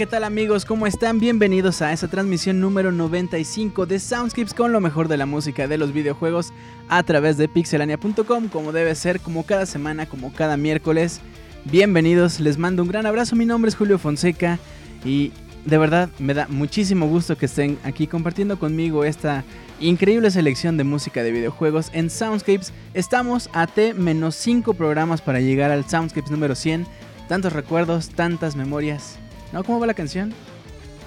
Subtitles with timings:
[0.00, 0.64] ¿Qué tal amigos?
[0.64, 1.20] ¿Cómo están?
[1.20, 5.76] Bienvenidos a esta transmisión número 95 de Soundscapes con lo mejor de la música de
[5.76, 6.54] los videojuegos
[6.88, 11.20] a través de pixelania.com, como debe ser, como cada semana, como cada miércoles.
[11.66, 14.58] Bienvenidos, les mando un gran abrazo, mi nombre es Julio Fonseca
[15.04, 15.32] y
[15.66, 19.44] de verdad me da muchísimo gusto que estén aquí compartiendo conmigo esta
[19.80, 22.72] increíble selección de música de videojuegos en Soundscapes.
[22.94, 26.86] Estamos a T-5 programas para llegar al Soundscapes número 100.
[27.28, 29.18] Tantos recuerdos, tantas memorias
[29.52, 29.64] ¿No?
[29.64, 30.32] ¿Cómo va la canción?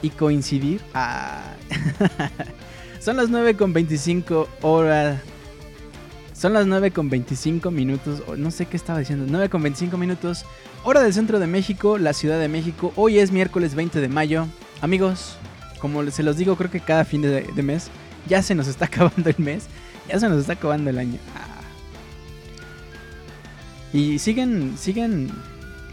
[0.01, 0.81] Y coincidir.
[0.93, 1.53] Ah.
[2.99, 5.19] Son las 9 con 25 horas.
[6.33, 8.23] Son las 9 con 25 minutos.
[8.37, 9.25] No sé qué estaba diciendo.
[9.27, 10.45] 9 con 25 minutos.
[10.83, 12.91] Hora del centro de México, la Ciudad de México.
[12.95, 14.47] Hoy es miércoles 20 de mayo.
[14.81, 15.37] Amigos,
[15.79, 17.89] como se los digo, creo que cada fin de, mes.
[18.27, 19.67] Ya se nos está acabando el mes.
[20.09, 21.19] Ya se nos está acabando el año.
[21.35, 21.61] Ah.
[23.93, 25.31] Y siguen, siguen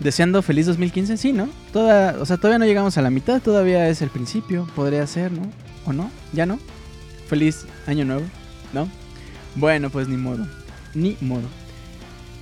[0.00, 1.48] deseando feliz 2015, sí, ¿no?
[1.72, 5.30] Toda, o sea, todavía no llegamos a la mitad, todavía es el principio, podría ser,
[5.30, 5.42] ¿no?
[5.86, 6.10] ¿O no?
[6.32, 6.58] ¿Ya no?
[7.28, 8.24] Feliz año nuevo,
[8.72, 8.88] ¿no?
[9.54, 10.46] Bueno, pues ni modo,
[10.94, 11.48] ni modo.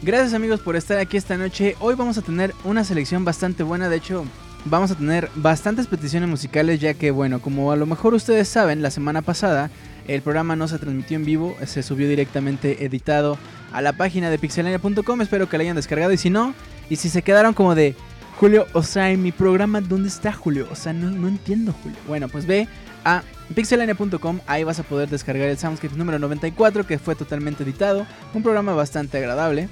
[0.03, 1.75] Gracias amigos por estar aquí esta noche.
[1.81, 4.25] Hoy vamos a tener una selección bastante buena, de hecho
[4.65, 8.83] vamos a tener bastantes peticiones musicales ya que bueno, como a lo mejor ustedes saben,
[8.83, 9.71] la semana pasada
[10.07, 13.39] el programa no se transmitió en vivo, se subió directamente editado
[13.73, 16.55] a la página de pixelania.com, espero que la hayan descargado y si no,
[16.89, 17.95] y si se quedaron como de,
[18.39, 20.69] Julio, o sea, en mi programa, ¿dónde está Julio?
[20.71, 21.99] O sea, no, entiendo, Julio.
[22.07, 22.69] Bueno, pues ve
[23.05, 28.07] a pixelania.com, ahí vas a poder descargar el Soundscape número 94, que fue totalmente editado.
[28.35, 29.69] Un programa bastante agradable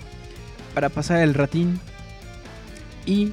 [0.74, 1.78] para pasar el ratín.
[3.06, 3.32] Y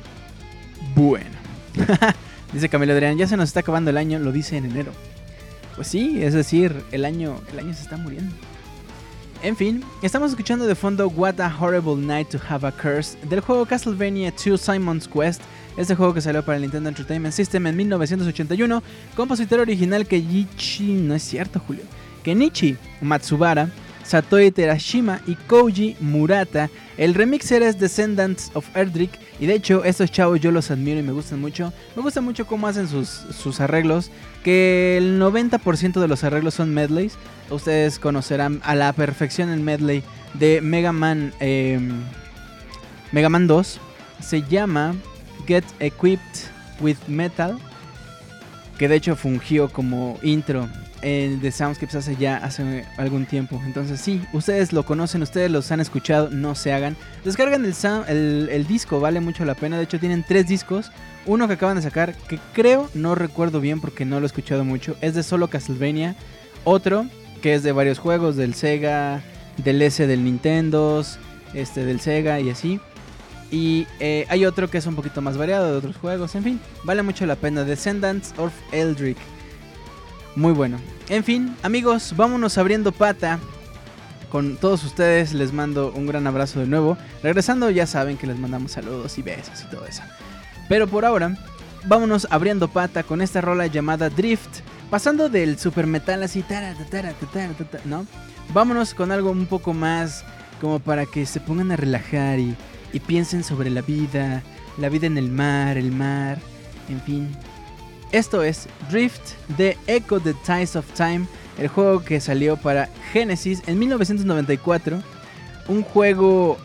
[0.94, 1.43] bueno.
[2.54, 4.92] dice Camilo Adrián, ya se nos está acabando el año, lo dice en enero.
[5.76, 8.34] Pues sí, es decir, el año, el año se está muriendo.
[9.42, 13.42] En fin, estamos escuchando de fondo What a Horrible Night to Have a Curse del
[13.42, 15.42] juego Castlevania 2 Simon's Quest,
[15.76, 18.82] este juego que salió para el Nintendo Entertainment System en 1981,
[19.18, 21.84] compositor original Keiichi, no es cierto Julio,
[22.24, 23.70] Kenichi Matsubara,
[24.04, 26.70] Satoe Terashima y Koji Murata.
[26.98, 31.04] El remixer es Descendants of Erdrick y de hecho estos chavos yo los admiro y
[31.04, 31.74] me gustan mucho.
[31.96, 34.12] Me gusta mucho cómo hacen sus, sus arreglos,
[34.44, 37.18] que el 90% de los arreglos son medleys
[37.50, 42.02] ustedes conocerán a la perfección el medley de Mega Man, em,
[43.12, 43.80] Mega Man 2.
[44.22, 44.96] Se llama
[45.48, 47.58] Get Equipped with Metal,
[48.78, 50.68] que de hecho fungió como intro
[51.04, 53.62] en The Soundscapes hace ya hace algún tiempo.
[53.66, 56.96] Entonces sí, ustedes lo conocen, ustedes los han escuchado, no se hagan.
[57.24, 57.76] Descargan el,
[58.08, 59.78] el, el, disco, vale mucho la pena.
[59.78, 60.92] De hecho tienen tres discos.
[61.26, 64.66] Uno que acaban de sacar, que creo, no recuerdo bien porque no lo he escuchado
[64.66, 66.16] mucho, es de solo Castlevania.
[66.66, 67.06] Otro
[67.44, 69.22] que es de varios juegos, del Sega,
[69.58, 71.04] del S del Nintendo,
[71.54, 72.80] este, del Sega y así.
[73.52, 76.60] Y eh, hay otro que es un poquito más variado de otros juegos, en fin,
[76.86, 77.66] vale mucho la pena.
[77.66, 79.18] Descendants of Eldrick.
[80.36, 80.80] Muy bueno.
[81.10, 83.40] En fin, amigos, vámonos abriendo pata.
[84.32, 86.98] Con todos ustedes les mando un gran abrazo de nuevo.
[87.22, 90.02] Regresando ya saben que les mandamos saludos y besos y todo eso.
[90.68, 91.38] Pero por ahora,
[91.86, 96.46] vámonos abriendo pata con esta rola llamada Drift pasando del super metal así,
[97.86, 98.06] ¿no?
[98.54, 100.24] Vámonos con algo un poco más
[100.62, 102.56] como para que se pongan a relajar y,
[102.92, 104.44] y piensen sobre la vida,
[104.78, 106.38] la vida en el mar, el mar,
[106.90, 107.30] en fin.
[108.14, 111.26] Esto es Drift de Echo the Ties of Time,
[111.58, 115.02] el juego que salió para Genesis en 1994.
[115.68, 116.60] Un juego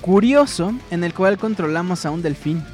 [0.00, 2.64] curioso en el cual controlamos a un delfín.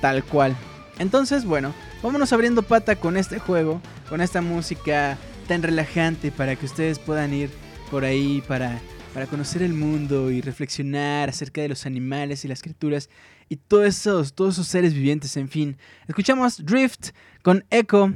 [0.00, 0.56] Tal cual.
[0.98, 6.64] Entonces, bueno, vámonos abriendo pata con este juego, con esta música tan relajante para que
[6.64, 7.50] ustedes puedan ir
[7.90, 8.80] por ahí para,
[9.18, 13.10] para conocer el mundo y reflexionar acerca de los animales y las criaturas
[13.48, 15.76] y todos esos, todos esos seres vivientes, en fin.
[16.06, 17.08] Escuchamos Drift
[17.42, 18.12] con Echo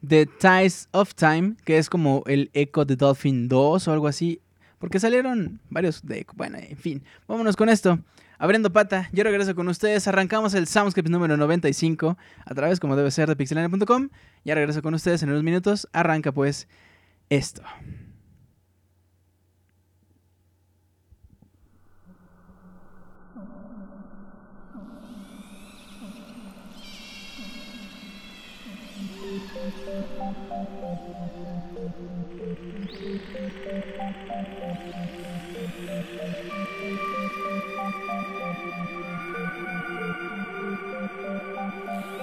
[0.00, 4.40] de Ties of Time, que es como el Echo de Dolphin 2 o algo así,
[4.80, 6.32] porque salieron varios de Echo.
[6.34, 8.00] Bueno, en fin, vámonos con esto
[8.38, 9.08] abriendo pata.
[9.12, 10.08] Yo regreso con ustedes.
[10.08, 14.08] Arrancamos el Soundscape número 95 a través, como debe ser, de pixelania.com.
[14.44, 15.88] Ya regreso con ustedes en unos minutos.
[15.92, 16.66] Arranca pues
[17.30, 17.62] esto.
[33.30, 33.54] Thank
[42.18, 42.21] you.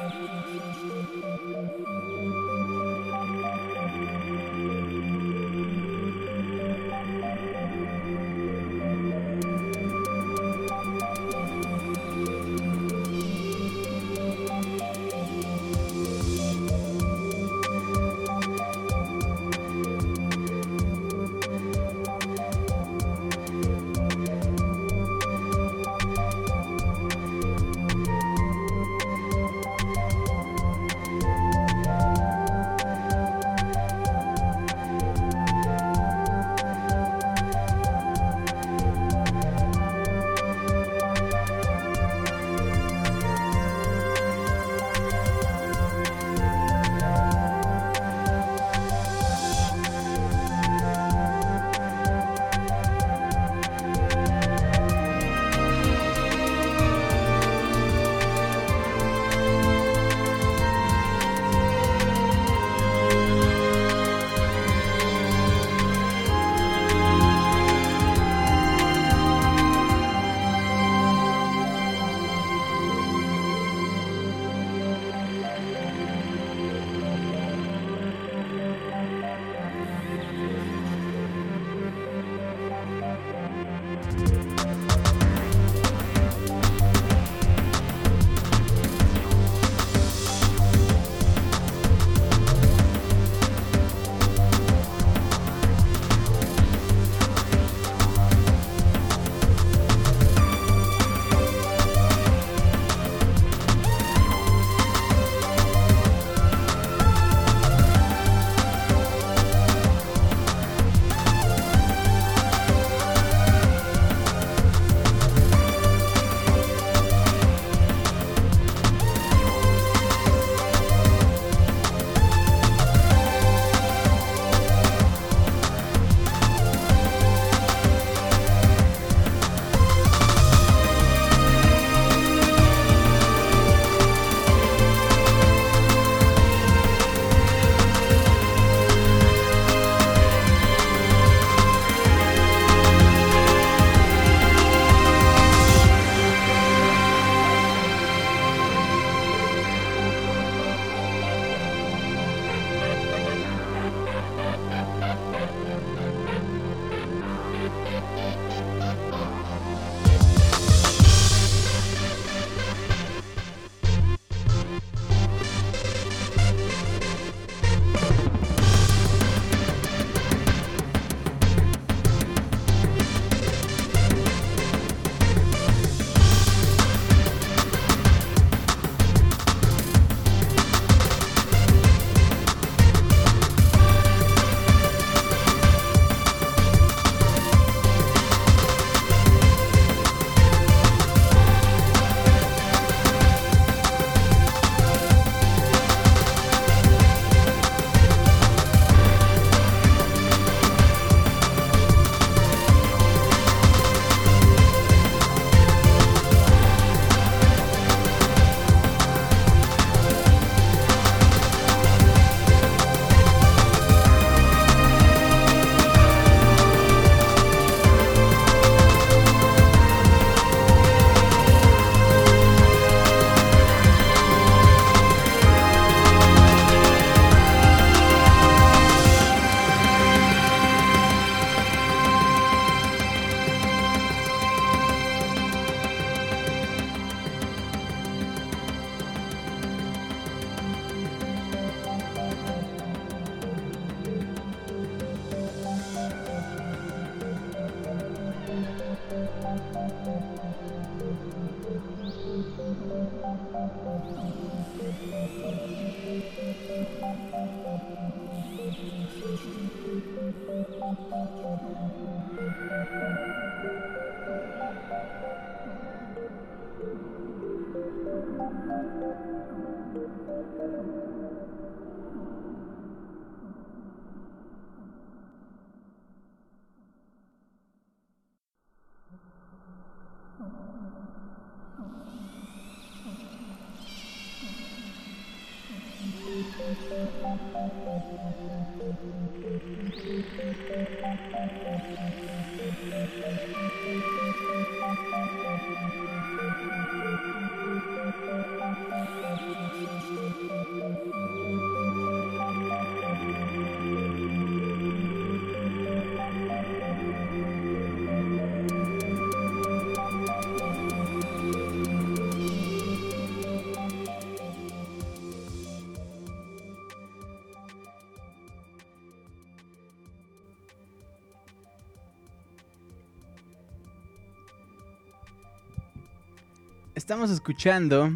[327.10, 328.12] Estamos escuchando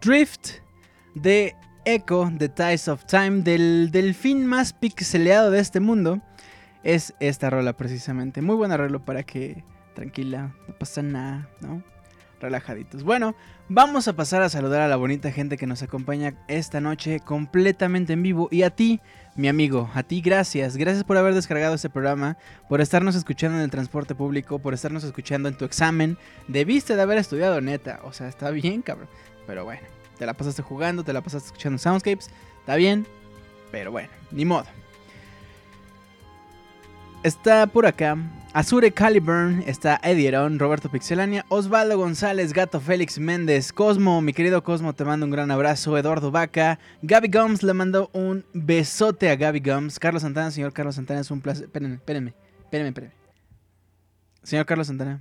[0.00, 0.60] Drift
[1.14, 6.22] de Echo, The Ties of Time, del, del fin más pixeleado de este mundo.
[6.82, 8.40] Es esta rola precisamente.
[8.40, 9.62] Muy buen arreglo para que
[9.94, 11.84] tranquila, no pasa nada, ¿no?
[12.40, 13.02] Relajaditos.
[13.02, 13.34] Bueno,
[13.68, 18.12] vamos a pasar a saludar a la bonita gente que nos acompaña esta noche completamente
[18.12, 18.48] en vivo.
[18.50, 19.00] Y a ti,
[19.36, 20.76] mi amigo, a ti gracias.
[20.76, 22.36] Gracias por haber descargado este programa,
[22.68, 26.18] por estarnos escuchando en el transporte público, por estarnos escuchando en tu examen.
[26.46, 28.00] Debiste de haber estudiado neta.
[28.04, 29.08] O sea, está bien, cabrón.
[29.46, 29.82] Pero bueno,
[30.18, 32.30] te la pasaste jugando, te la pasaste escuchando Soundscapes.
[32.60, 33.06] Está bien,
[33.70, 34.66] pero bueno, ni modo.
[37.22, 38.16] Está por acá
[38.56, 44.94] Azure Caliburn, está Edieron, Roberto Pixelania, Osvaldo González, Gato Félix Méndez, Cosmo, mi querido Cosmo,
[44.94, 49.60] te mando un gran abrazo, Eduardo Vaca, Gaby Gums, le mando un besote a Gaby
[49.60, 53.14] Gums, Carlos Santana, señor Carlos Santana, es un placer, espérenme, espérenme, espérenme, espérenme.
[54.42, 55.20] Señor Carlos Santana.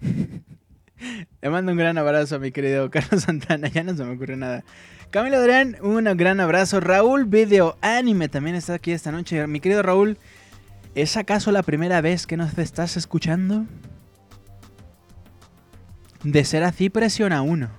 [1.40, 4.36] Le mando un gran abrazo a mi querido Carlos Santana, ya no se me ocurrió
[4.36, 4.62] nada.
[5.10, 6.80] Camilo Adrián, un gran abrazo.
[6.80, 9.46] Raúl Video Anime también está aquí esta noche.
[9.46, 10.18] Mi querido Raúl,
[10.94, 13.64] ¿es acaso la primera vez que nos estás escuchando?
[16.24, 17.70] De ser así, presiona uno.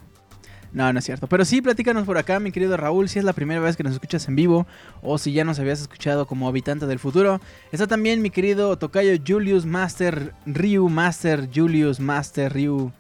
[0.74, 1.28] No, no es cierto.
[1.28, 3.94] Pero sí, platícanos por acá, mi querido Raúl, si es la primera vez que nos
[3.94, 4.66] escuchas en vivo
[5.04, 7.42] o si ya nos habías escuchado como habitante del futuro.
[7.72, 12.92] Está también mi querido Tocayo Julius Master, Ryu Master, Julius Master, Ryu,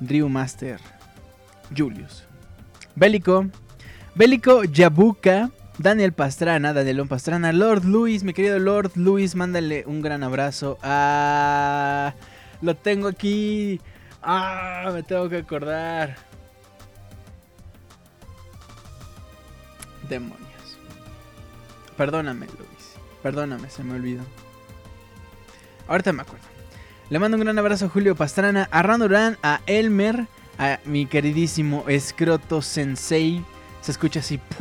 [0.00, 0.80] Ryu Master,
[1.76, 2.25] Julius.
[2.96, 3.46] Bélico,
[4.14, 10.22] Bélico Yabuca, Daniel Pastrana, Danielón Pastrana, Lord Luis, mi querido Lord Luis, mándale un gran
[10.22, 10.78] abrazo.
[12.62, 13.80] Lo tengo aquí.
[14.22, 16.16] Ah, me tengo que acordar.
[20.08, 20.78] Demonios.
[21.98, 22.94] Perdóname, Luis.
[23.22, 24.22] Perdóname, se me olvidó.
[25.86, 26.46] Ahorita me acuerdo.
[27.10, 30.26] Le mando un gran abrazo a Julio Pastrana, a Randorán, a Elmer,
[30.58, 33.44] a mi queridísimo Escroto Sensei.
[33.80, 34.40] Se escucha así.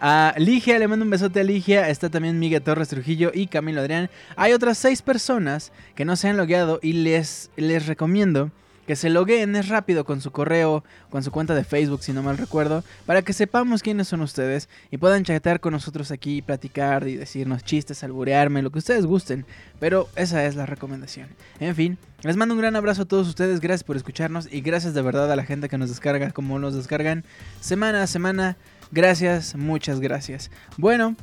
[0.00, 1.88] a Ligia, le mando un besote a Ligia.
[1.88, 4.10] Está también Miguel Torres Trujillo y Camilo Adrián.
[4.36, 8.50] Hay otras seis personas que no se han logueado y les, les recomiendo
[8.92, 12.22] que se logueen es rápido con su correo, con su cuenta de Facebook, si no
[12.22, 17.08] mal recuerdo, para que sepamos quiénes son ustedes y puedan chatear con nosotros aquí, platicar
[17.08, 19.46] y decirnos chistes, alburearme, lo que ustedes gusten.
[19.80, 21.28] Pero esa es la recomendación.
[21.58, 24.92] En fin, les mando un gran abrazo a todos ustedes, gracias por escucharnos y gracias
[24.92, 27.24] de verdad a la gente que nos descarga como nos descargan
[27.62, 28.58] semana a semana.
[28.90, 30.50] Gracias, muchas gracias.
[30.76, 31.16] Bueno,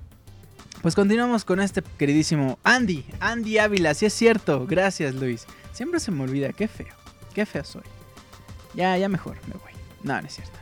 [0.81, 5.45] pues continuamos con este queridísimo Andy, Andy Ávila, si es cierto, gracias Luis.
[5.71, 6.98] Siempre se me olvida, qué feo.
[7.33, 7.83] Qué feo soy.
[8.73, 9.71] Ya, ya mejor me voy.
[10.03, 10.59] No, no es cierto.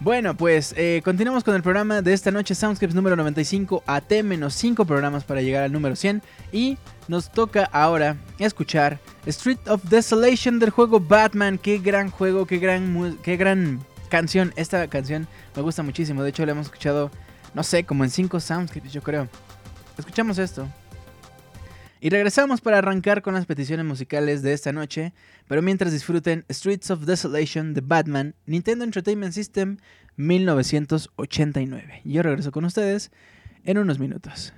[0.00, 4.84] Bueno, pues eh, continuamos con el programa de esta noche, Soundscapes número 95, a T-5
[4.84, 6.22] programas para llegar al número 100.
[6.50, 11.56] Y nos toca ahora escuchar Street of Desolation del juego Batman.
[11.56, 14.52] Qué gran juego, qué gran, qué gran canción.
[14.56, 16.24] Esta canción me gusta muchísimo.
[16.24, 17.12] De hecho, la hemos escuchado,
[17.54, 19.28] no sé, como en 5 Soundscapes, yo creo.
[19.96, 20.66] Escuchamos esto.
[22.04, 25.12] Y regresamos para arrancar con las peticiones musicales de esta noche,
[25.46, 29.76] pero mientras disfruten Streets of Desolation de Batman, Nintendo Entertainment System
[30.16, 32.00] 1989.
[32.04, 33.12] Yo regreso con ustedes
[33.62, 34.52] en unos minutos.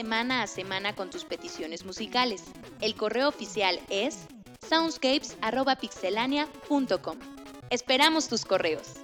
[0.00, 2.44] Semana a semana con tus peticiones musicales.
[2.80, 4.26] El correo oficial es
[4.66, 7.18] soundscapes.pixelania.com.
[7.68, 8.94] Esperamos tus correos.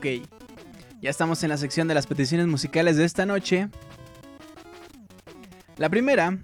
[0.00, 0.06] Ok,
[1.02, 3.68] ya estamos en la sección de las peticiones musicales de esta noche.
[5.76, 6.38] La primera...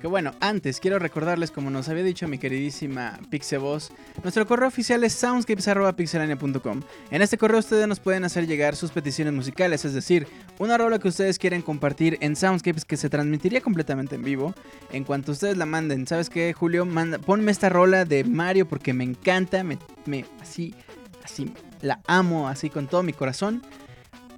[0.00, 3.90] Que bueno, antes quiero recordarles, como nos había dicho mi queridísima Pixeboss,
[4.22, 6.82] nuestro correo oficial es soundscapes.pixelania.com.
[7.10, 10.28] En este correo ustedes nos pueden hacer llegar sus peticiones musicales, es decir,
[10.60, 14.54] una rola que ustedes quieren compartir en Soundscapes que se transmitiría completamente en vivo.
[14.92, 16.86] En cuanto ustedes la manden, ¿sabes qué, Julio?
[16.86, 20.76] Manda, ponme esta rola de Mario porque me encanta, me, me así,
[21.24, 23.62] así, la amo así con todo mi corazón.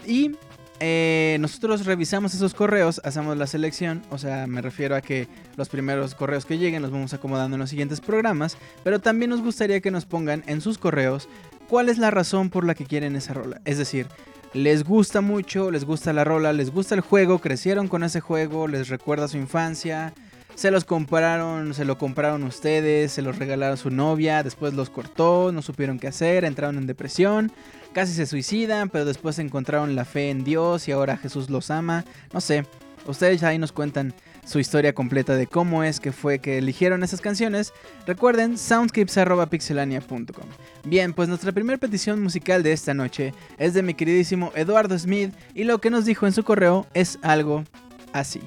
[0.07, 0.33] Y
[0.81, 5.69] eh, nosotros revisamos esos correos, hacemos la selección, o sea, me refiero a que los
[5.69, 9.81] primeros correos que lleguen los vamos acomodando en los siguientes programas, pero también nos gustaría
[9.81, 11.29] que nos pongan en sus correos
[11.69, 13.61] cuál es la razón por la que quieren esa rola.
[13.67, 14.07] Es decir,
[14.55, 18.67] les gusta mucho, les gusta la rola, les gusta el juego, crecieron con ese juego,
[18.67, 20.15] les recuerda su infancia,
[20.55, 25.53] se los compraron, se lo compraron ustedes, se los regalaron su novia, después los cortó,
[25.53, 27.53] no supieron qué hacer, entraron en depresión
[27.93, 32.05] casi se suicidan, pero después encontraron la fe en Dios y ahora Jesús los ama.
[32.33, 32.65] No sé,
[33.07, 37.21] ustedes ahí nos cuentan su historia completa de cómo es que fue que eligieron esas
[37.21, 37.73] canciones.
[38.07, 40.47] Recuerden, soundscapes.pixelania.com.
[40.85, 45.35] Bien, pues nuestra primera petición musical de esta noche es de mi queridísimo Eduardo Smith
[45.55, 47.65] y lo que nos dijo en su correo es algo
[48.13, 48.41] así.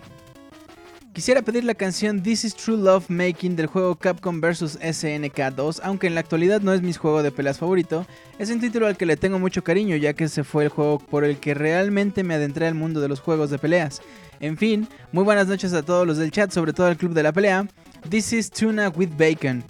[1.14, 5.82] Quisiera pedir la canción This is True Love Making del juego Capcom vs SNK 2,
[5.84, 8.08] aunque en la actualidad no es mi juego de peleas favorito,
[8.40, 10.98] es un título al que le tengo mucho cariño ya que ese fue el juego
[10.98, 14.02] por el que realmente me adentré al mundo de los juegos de peleas.
[14.40, 17.22] En fin, muy buenas noches a todos los del chat, sobre todo al club de
[17.22, 17.68] la pelea.
[18.10, 19.64] This is Tuna with Bacon.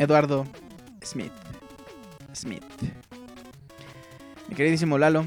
[0.00, 0.46] Eduardo
[1.04, 1.32] Smith.
[2.34, 2.64] Smith.
[4.48, 5.26] Mi queridísimo Lalo,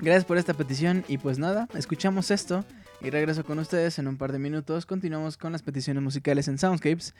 [0.00, 2.64] gracias por esta petición y pues nada, escuchamos esto.
[3.04, 4.86] Y regreso con ustedes en un par de minutos.
[4.86, 7.14] Continuamos con las peticiones musicales en Soundscapes.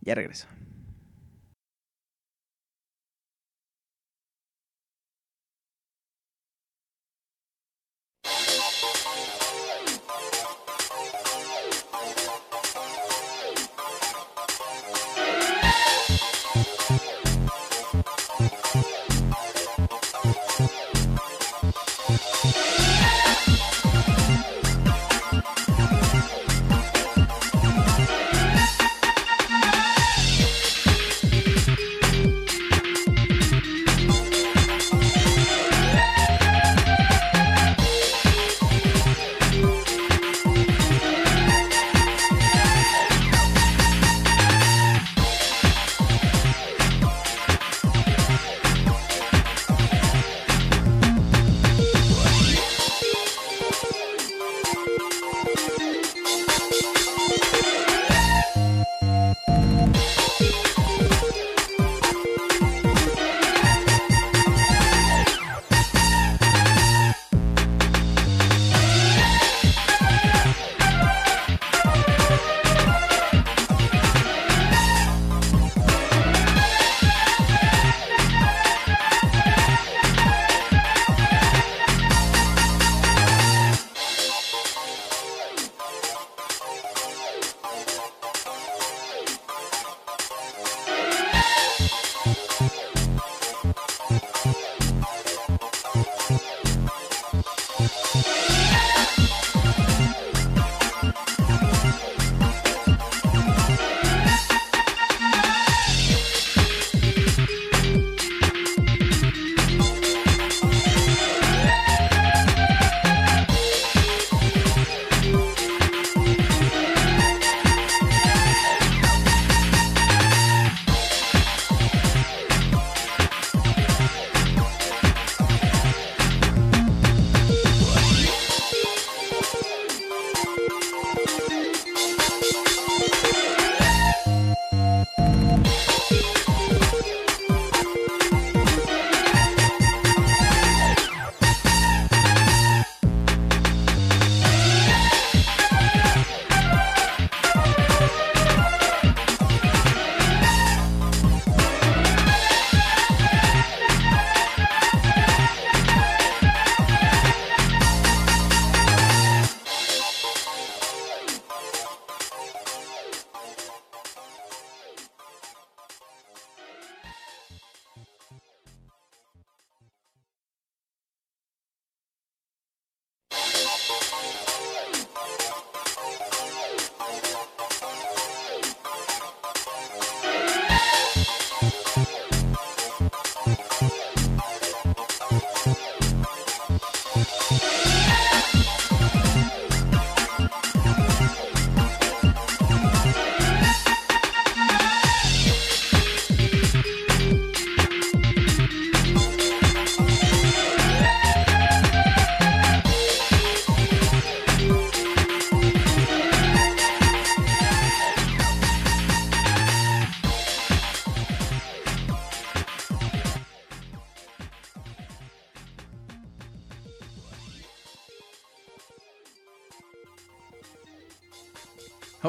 [0.00, 0.46] Ya regreso.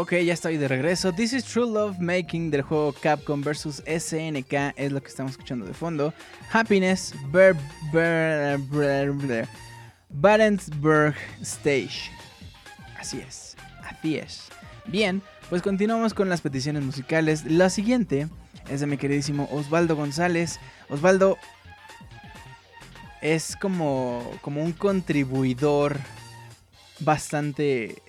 [0.10, 1.14] Ok, ya estoy de regreso.
[1.14, 5.68] This is True Love Making del juego Capcom vs SNK es lo que estamos escuchando
[5.68, 6.16] de fondo.
[6.52, 7.56] Happiness, Ber,
[10.10, 12.10] Barentsburg Stage.
[12.98, 14.46] Así es, así es.
[14.88, 17.46] Bien, pues continuamos con las peticiones musicales.
[17.46, 18.30] La siguiente
[18.68, 20.60] es de mi queridísimo Osvaldo González.
[20.90, 21.38] Osvaldo
[23.22, 26.00] es como, como un contribuidor
[27.00, 28.02] bastante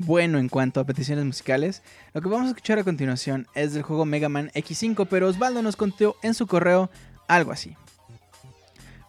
[0.00, 1.82] bueno en cuanto a peticiones musicales.
[2.14, 5.62] Lo que vamos a escuchar a continuación es del juego Mega Man X5, pero Osvaldo
[5.62, 6.90] nos contó en su correo
[7.28, 7.76] algo así.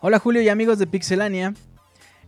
[0.01, 1.53] Hola Julio y amigos de Pixelania.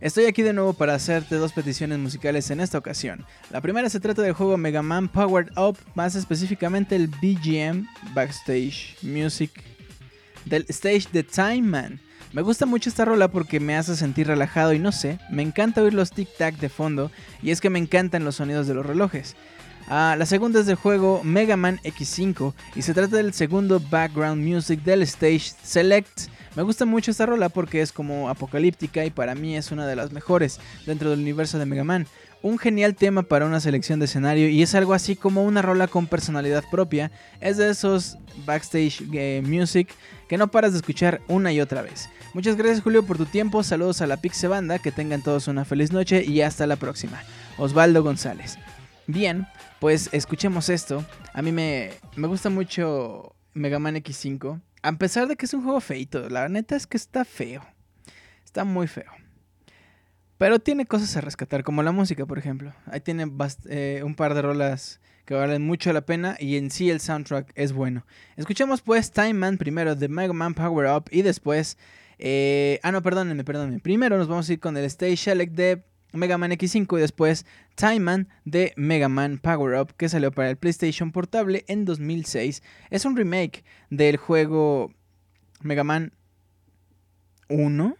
[0.00, 3.24] Estoy aquí de nuevo para hacerte dos peticiones musicales en esta ocasión.
[3.50, 8.96] La primera se trata del juego Mega Man Powered Up, más específicamente el BGM Backstage
[9.02, 9.50] Music
[10.44, 12.00] del stage de Time Man.
[12.34, 15.82] Me gusta mucho esta rola porque me hace sentir relajado y no sé, me encanta
[15.82, 17.12] oír los tic-tac de fondo
[17.44, 19.36] y es que me encantan los sonidos de los relojes.
[19.86, 24.44] Ah, la segunda es del juego Mega Man X5 y se trata del segundo background
[24.44, 26.22] music del stage Select.
[26.56, 29.94] Me gusta mucho esta rola porque es como apocalíptica y para mí es una de
[29.94, 32.08] las mejores dentro del universo de Mega Man.
[32.42, 35.86] Un genial tema para una selección de escenario y es algo así como una rola
[35.86, 37.12] con personalidad propia.
[37.40, 39.94] Es de esos backstage eh, music
[40.28, 42.08] que no paras de escuchar una y otra vez.
[42.34, 45.64] Muchas gracias Julio por tu tiempo, saludos a la Pixe Banda, que tengan todos una
[45.64, 47.22] feliz noche y hasta la próxima.
[47.58, 48.58] Osvaldo González.
[49.06, 49.46] Bien,
[49.78, 51.04] pues escuchemos esto.
[51.32, 55.62] A mí me, me gusta mucho Mega Man X5, a pesar de que es un
[55.62, 57.64] juego feito, la neta es que está feo.
[58.44, 59.12] Está muy feo.
[60.36, 62.74] Pero tiene cosas a rescatar, como la música, por ejemplo.
[62.86, 63.30] Ahí tiene
[63.68, 67.52] eh, un par de rolas que valen mucho la pena y en sí el soundtrack
[67.54, 68.04] es bueno.
[68.36, 71.78] Escuchemos pues Time Man primero de Mega Man Power Up y después
[72.26, 73.80] eh, ah, no, perdónenme, perdónenme.
[73.80, 77.44] Primero nos vamos a ir con el Stage Select de Mega Man X5 y después
[77.74, 82.62] Time Man de Mega Man Power Up que salió para el PlayStation Portable en 2006.
[82.88, 84.90] Es un remake del juego
[85.60, 86.14] Mega Man
[87.50, 87.96] 1.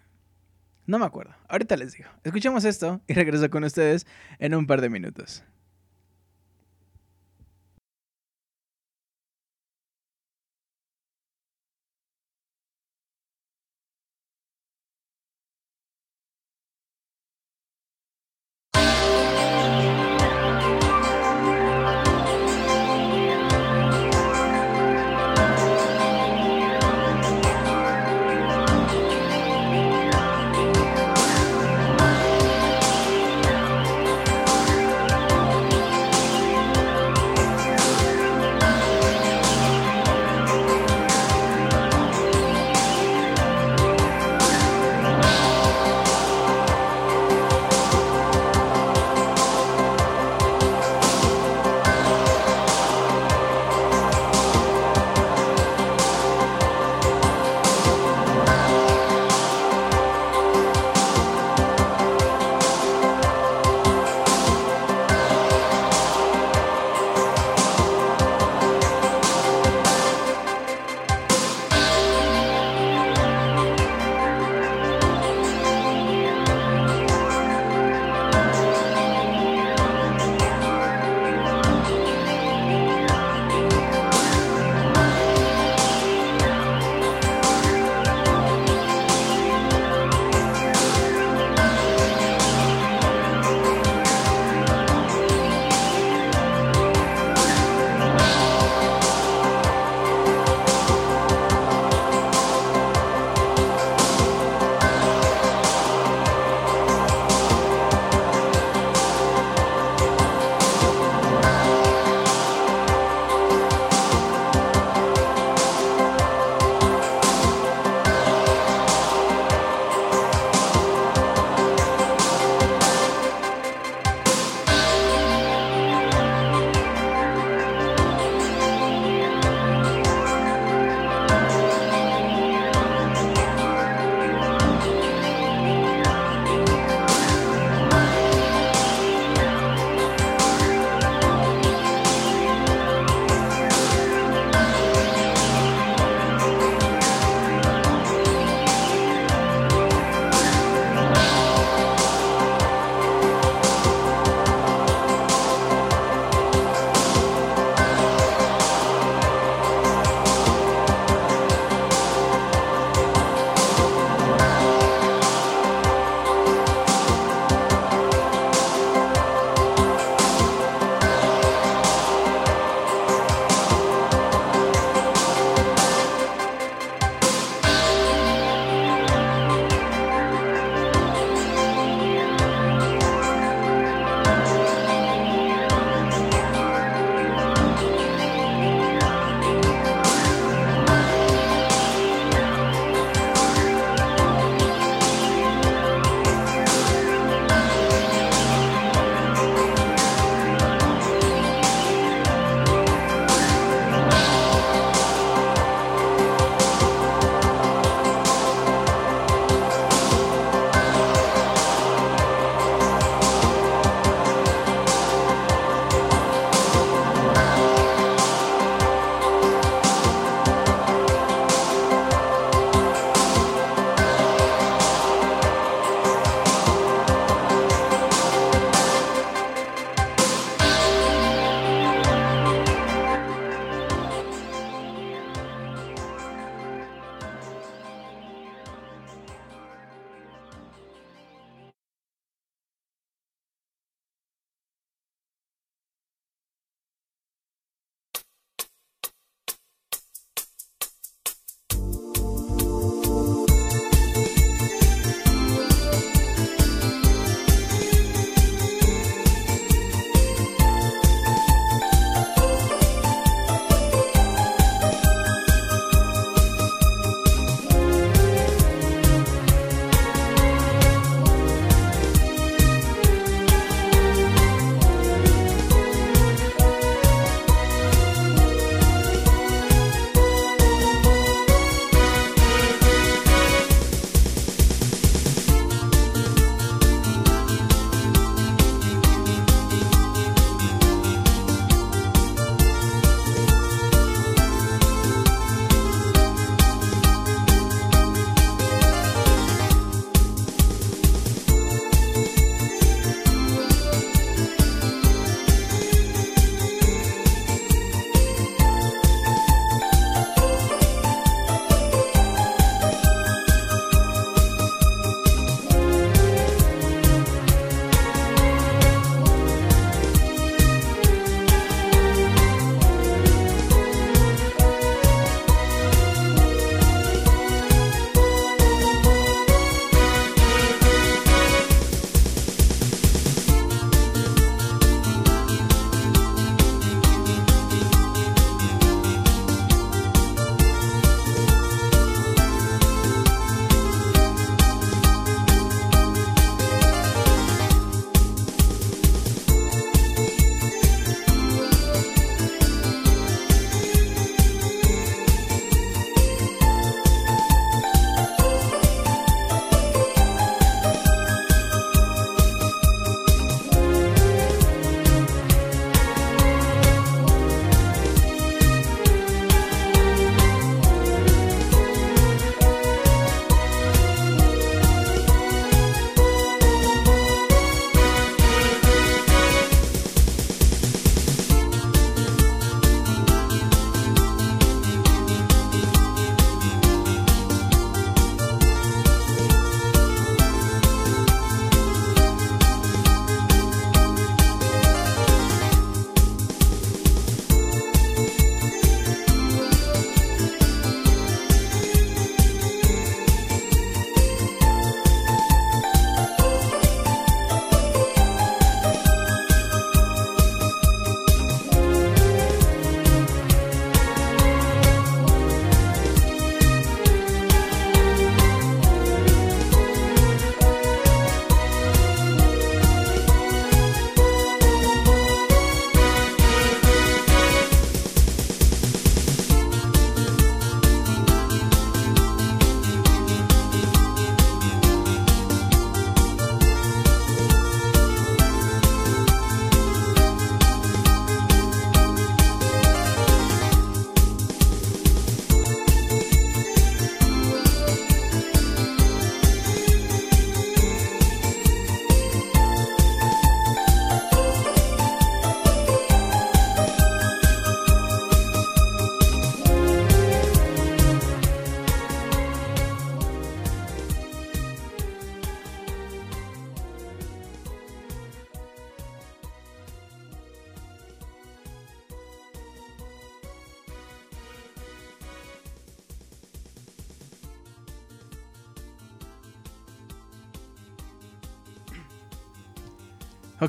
[0.87, 1.35] No me acuerdo.
[1.47, 2.09] Ahorita les digo.
[2.25, 4.07] Escuchemos esto y regreso con ustedes
[4.39, 5.45] en un par de minutos.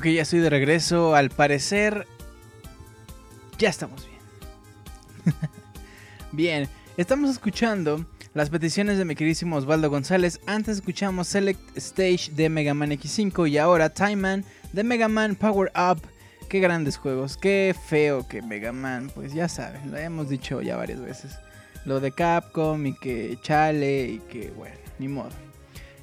[0.06, 1.16] Ok, ya estoy de regreso.
[1.16, 2.06] Al parecer,
[3.58, 5.34] ya estamos bien.
[6.30, 10.38] bien, estamos escuchando las peticiones de mi queridísimo Osvaldo González.
[10.46, 15.34] Antes escuchamos Select Stage de Mega Man X5 y ahora Time Man de Mega Man
[15.34, 16.00] Power Up.
[16.48, 20.76] Qué grandes juegos, qué feo que Mega Man, pues ya saben, lo hemos dicho ya
[20.76, 21.36] varias veces.
[21.84, 25.30] Lo de Capcom y que chale y que bueno, ni modo.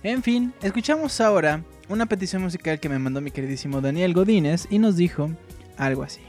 [0.03, 4.79] En fin, escuchamos ahora una petición musical que me mandó mi queridísimo Daniel Godínez y
[4.79, 5.29] nos dijo
[5.77, 6.21] algo así.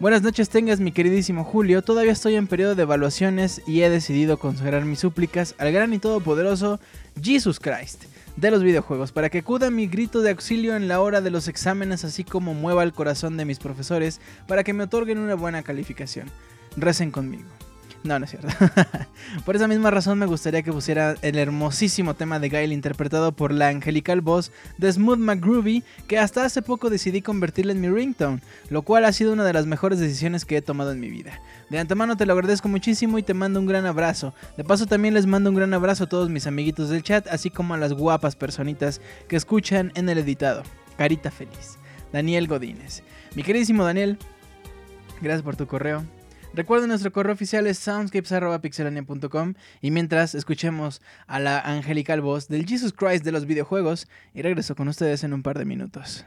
[0.00, 4.38] Buenas noches tengas mi queridísimo Julio, todavía estoy en periodo de evaluaciones y he decidido
[4.38, 6.78] consagrar mis súplicas al gran y todopoderoso
[7.20, 8.04] Jesus Christ
[8.36, 11.48] de los videojuegos para que acuda mi grito de auxilio en la hora de los
[11.48, 15.64] exámenes así como mueva el corazón de mis profesores para que me otorguen una buena
[15.64, 16.28] calificación.
[16.76, 17.48] Recen conmigo.
[18.04, 18.48] No, no es cierto.
[19.44, 23.52] por esa misma razón me gustaría que pusiera el hermosísimo tema de Gail interpretado por
[23.52, 28.40] la angelical voz de Smooth McGroovy que hasta hace poco decidí convertirle en mi ringtone,
[28.70, 31.40] lo cual ha sido una de las mejores decisiones que he tomado en mi vida.
[31.70, 34.32] De antemano te lo agradezco muchísimo y te mando un gran abrazo.
[34.56, 37.50] De paso también les mando un gran abrazo a todos mis amiguitos del chat, así
[37.50, 40.62] como a las guapas personitas que escuchan en el editado.
[40.96, 41.78] Carita feliz.
[42.12, 43.02] Daniel Godínez.
[43.34, 44.18] Mi queridísimo Daniel,
[45.20, 46.04] gracias por tu correo.
[46.58, 52.92] Recuerden nuestro correo oficial es soundscapes.pixelania.com y mientras escuchemos a la angelical voz del Jesus
[52.92, 56.26] Christ de los videojuegos y regreso con ustedes en un par de minutos.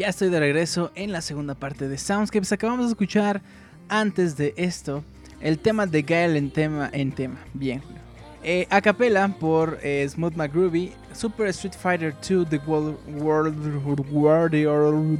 [0.00, 2.52] Ya estoy de regreso en la segunda parte de Soundscapes.
[2.52, 3.42] Acabamos de escuchar
[3.90, 5.04] antes de esto
[5.42, 6.88] el tema de Gael en tema.
[6.90, 7.36] En tema.
[7.52, 7.82] Bien.
[8.42, 15.18] Eh, a capela por eh, Smooth McGroovy, Super Street Fighter 2 The World, World Warrior.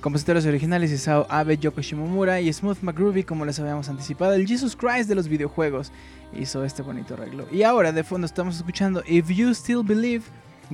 [0.00, 4.74] Compositores originales Isao Abe, Yoko Shimomura y Smooth McGroovy, como les habíamos anticipado, el Jesus
[4.74, 5.92] Christ de los videojuegos,
[6.32, 7.46] hizo este bonito arreglo.
[7.52, 10.24] Y ahora de fondo estamos escuchando If You Still Believe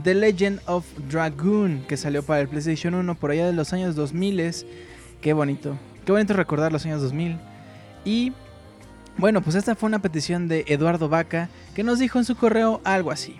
[0.02, 3.94] The Legend of Dragoon, que salió para el PlayStation 1 por allá de los años
[3.94, 4.52] 2000.
[5.20, 7.38] Qué bonito, qué bonito recordar los años 2000.
[8.04, 8.32] Y
[9.16, 12.80] bueno, pues esta fue una petición de Eduardo Vaca que nos dijo en su correo
[12.84, 13.36] algo así.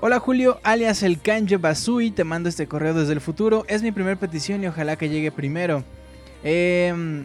[0.00, 3.64] Hola Julio, alias el Kanje Basui, te mando este correo desde el futuro.
[3.68, 5.84] Es mi primera petición y ojalá que llegue primero.
[6.42, 7.24] Eh,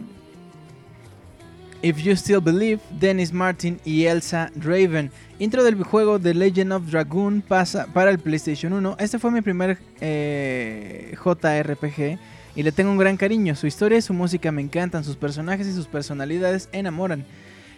[1.82, 5.10] If You Still Believe, Dennis Martin y Elsa Raven.
[5.38, 8.96] Intro del juego The Legend of Dragoon pasa para el PlayStation 1.
[8.98, 12.18] Este fue mi primer eh, JRPG
[12.56, 13.54] y le tengo un gran cariño.
[13.54, 17.24] Su historia y su música me encantan, sus personajes y sus personalidades enamoran.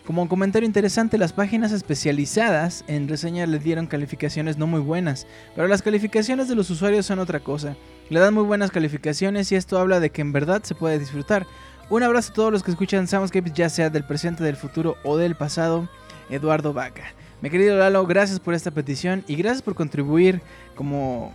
[0.06, 5.26] Como un comentario interesante, las páginas especializadas en reseñas le dieron calificaciones no muy buenas,
[5.54, 7.76] pero las calificaciones de los usuarios son otra cosa.
[8.08, 11.46] Le dan muy buenas calificaciones y esto habla de que en verdad se puede disfrutar.
[11.90, 15.16] Un abrazo a todos los que escuchan Soundscapes, ya sea del presente, del futuro o
[15.16, 15.88] del pasado.
[16.30, 17.02] Eduardo Vaca.
[17.42, 20.40] Mi querido Lalo, gracias por esta petición y gracias por contribuir
[20.76, 21.32] como,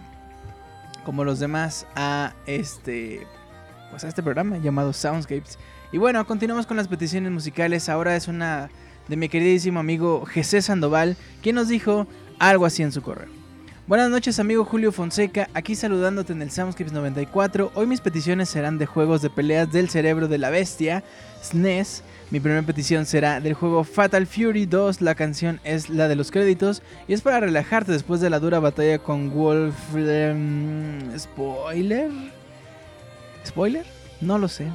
[1.04, 3.28] como los demás a este,
[3.92, 5.60] pues a este programa llamado Soundscapes.
[5.92, 7.90] Y bueno, continuamos con las peticiones musicales.
[7.90, 8.70] Ahora es una
[9.10, 12.08] de mi queridísimo amigo Jesse Sandoval, quien nos dijo
[12.40, 13.45] algo así en su correo.
[13.88, 17.72] Buenas noches amigo Julio Fonseca, aquí saludándote en el Soundscapes 94.
[17.76, 21.04] Hoy mis peticiones serán de juegos de peleas del cerebro de la bestia,
[21.44, 22.02] SNES.
[22.32, 26.32] Mi primera petición será del juego Fatal Fury 2, la canción es la de los
[26.32, 29.76] créditos y es para relajarte después de la dura batalla con Wolf...
[29.96, 32.10] Em, ¿Spoiler?
[33.46, 33.86] ¿Spoiler?
[34.20, 34.66] No lo sé.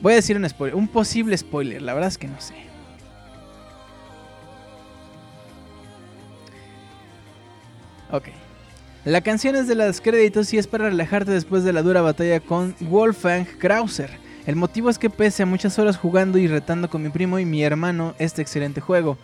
[0.00, 2.71] Voy a decir un spoiler, un posible spoiler, la verdad es que no sé.
[8.12, 8.28] Ok.
[9.04, 12.38] La canción es de los créditos y es para relajarte después de la dura batalla
[12.38, 14.10] con Wolfgang Krauser.
[14.46, 17.44] El motivo es que pese a muchas horas jugando y retando con mi primo y
[17.44, 19.16] mi hermano este excelente juego.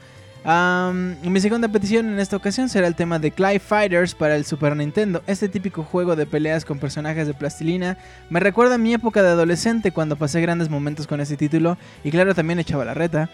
[0.44, 4.74] mi segunda petición en esta ocasión será el tema de Clive Fighters para el Super
[4.74, 5.22] Nintendo.
[5.26, 7.98] Este típico juego de peleas con personajes de plastilina
[8.30, 12.10] me recuerda a mi época de adolescente cuando pasé grandes momentos con este título y
[12.10, 13.28] claro también echaba la reta.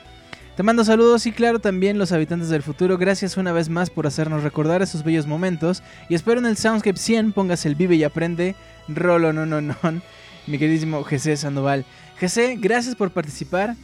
[0.56, 4.06] Te mando saludos y claro también los habitantes del futuro, gracias una vez más por
[4.06, 5.82] hacernos recordar esos bellos momentos.
[6.08, 8.54] Y espero en el Soundscape 100 pongas el vive y aprende,
[8.86, 9.76] rolo no no no,
[10.46, 11.84] mi queridísimo Jesse Sandoval.
[12.20, 13.74] Jesse, gracias por participar.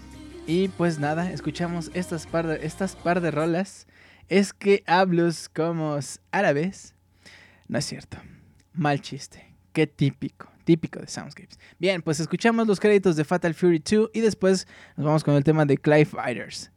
[0.47, 3.89] Y pues nada, escuchamos estas par de, estas par de rolas.
[4.29, 5.99] Es que hablos como
[6.31, 6.95] árabes.
[7.67, 8.17] No es cierto,
[8.75, 11.59] mal chiste, qué típico típico de Soundscapes.
[11.81, 15.43] Bien, pues escuchamos los créditos de Fatal Fury 2 y después nos vamos con el
[15.43, 16.71] tema de Clive Fighters.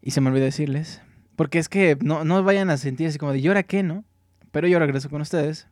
[0.00, 1.02] Y se me olvidó decirles,
[1.34, 4.04] porque es que no, no vayan a sentir así como de, ¿y ahora qué, no?
[4.52, 5.66] Pero yo regreso con ustedes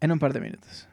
[0.00, 0.88] en un par de minutos.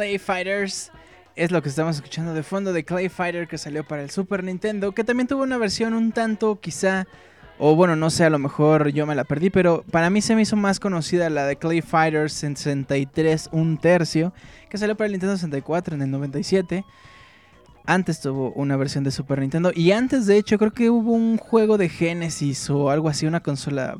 [0.00, 0.90] Clay Fighters.
[1.36, 4.42] Es lo que estamos escuchando de fondo de Clay Fighter que salió para el Super
[4.42, 7.06] Nintendo, que también tuvo una versión un tanto quizá,
[7.58, 10.34] o bueno, no sé, a lo mejor yo me la perdí, pero para mí se
[10.34, 14.32] me hizo más conocida la de Clay Fighters 63 un tercio,
[14.70, 16.82] que salió para el Nintendo 64 en el 97.
[17.84, 21.36] Antes tuvo una versión de Super Nintendo y antes de hecho creo que hubo un
[21.36, 23.98] juego de Genesis o algo así, una consola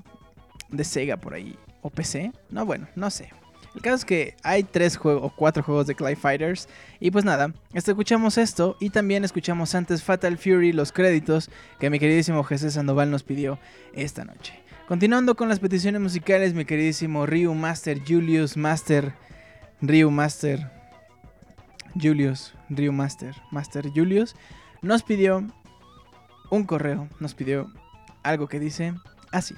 [0.71, 2.33] de Sega por ahí, o PC.
[2.49, 3.29] No, bueno, no sé.
[3.75, 6.69] El caso es que hay tres juegos o cuatro juegos de Clay Fighters.
[6.99, 11.91] Y pues nada, este, escuchamos esto y también escuchamos antes Fatal Fury, los créditos que
[11.91, 13.59] mi queridísimo Jesús Sandoval nos pidió
[13.95, 14.61] esta noche.
[14.89, 19.15] Continuando con las peticiones musicales, mi queridísimo Ryu Master, Julius Master,
[19.81, 20.69] Ryu Master,
[21.95, 24.35] Julius, Ryu Master, Master Julius,
[24.83, 25.47] nos pidió
[26.51, 27.73] un correo, nos pidió
[28.25, 28.95] algo que dice
[29.31, 29.55] así.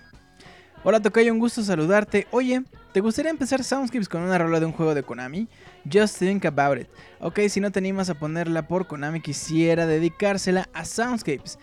[0.84, 2.26] Hola Tocayo, un gusto saludarte.
[2.32, 5.46] Oye, ¿te gustaría empezar Soundscapes con una rola de un juego de Konami?
[5.84, 6.88] Just think about it.
[7.20, 11.60] Ok, si no te animas a ponerla por Konami, quisiera dedicársela a Soundscapes.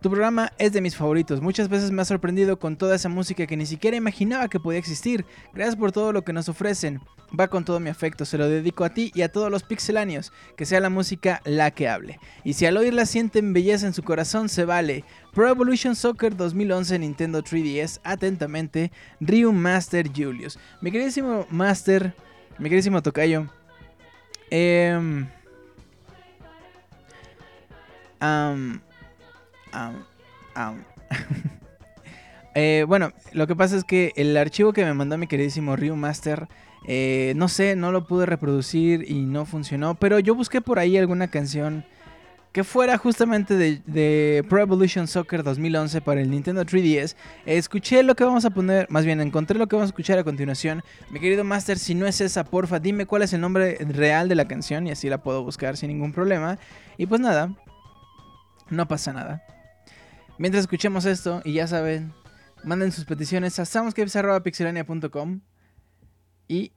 [0.00, 1.42] Tu programa es de mis favoritos.
[1.42, 4.78] Muchas veces me ha sorprendido con toda esa música que ni siquiera imaginaba que podía
[4.78, 5.26] existir.
[5.52, 7.00] Gracias por todo lo que nos ofrecen.
[7.38, 8.26] Va con todo mi afecto.
[8.26, 10.30] Se lo dedico a ti y a todos los pixeláneos.
[10.56, 12.18] Que sea la música la que hable.
[12.44, 15.04] Y si al oírla sienten belleza en su corazón, se vale.
[15.34, 17.98] Pro Evolution Soccer 2011 Nintendo 3DS.
[18.04, 20.60] Atentamente, Ryu Master Julius.
[20.80, 22.14] Mi queridísimo Master,
[22.58, 23.48] mi queridísimo Tocayo.
[24.50, 25.26] Eh,
[32.54, 35.96] eh, bueno, lo que pasa es que el archivo que me mandó mi queridísimo Ryu
[35.96, 36.46] Master,
[36.86, 40.96] eh, no sé, no lo pude reproducir y no funcionó, pero yo busqué por ahí
[40.96, 41.84] alguna canción
[42.54, 47.16] que fuera justamente de, Pro Evolution Soccer 2011 para el Nintendo 3DS.
[47.46, 50.24] Escuché lo que vamos a poner, más bien encontré lo que vamos a escuchar a
[50.24, 50.84] continuación.
[51.10, 54.36] Mi querido Master, si no es esa, porfa, dime cuál es el nombre real de
[54.36, 56.56] la canción y así la puedo buscar sin ningún problema.
[56.96, 57.52] Y pues nada,
[58.70, 59.42] no pasa nada.
[60.38, 62.12] Mientras escuchemos esto, y ya saben,
[62.62, 65.40] manden sus peticiones a soundscapes.pixelania.com
[66.46, 66.72] y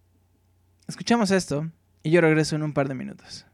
[0.87, 1.69] escuchamos esto
[2.01, 3.46] y yo regreso en un par de minutos.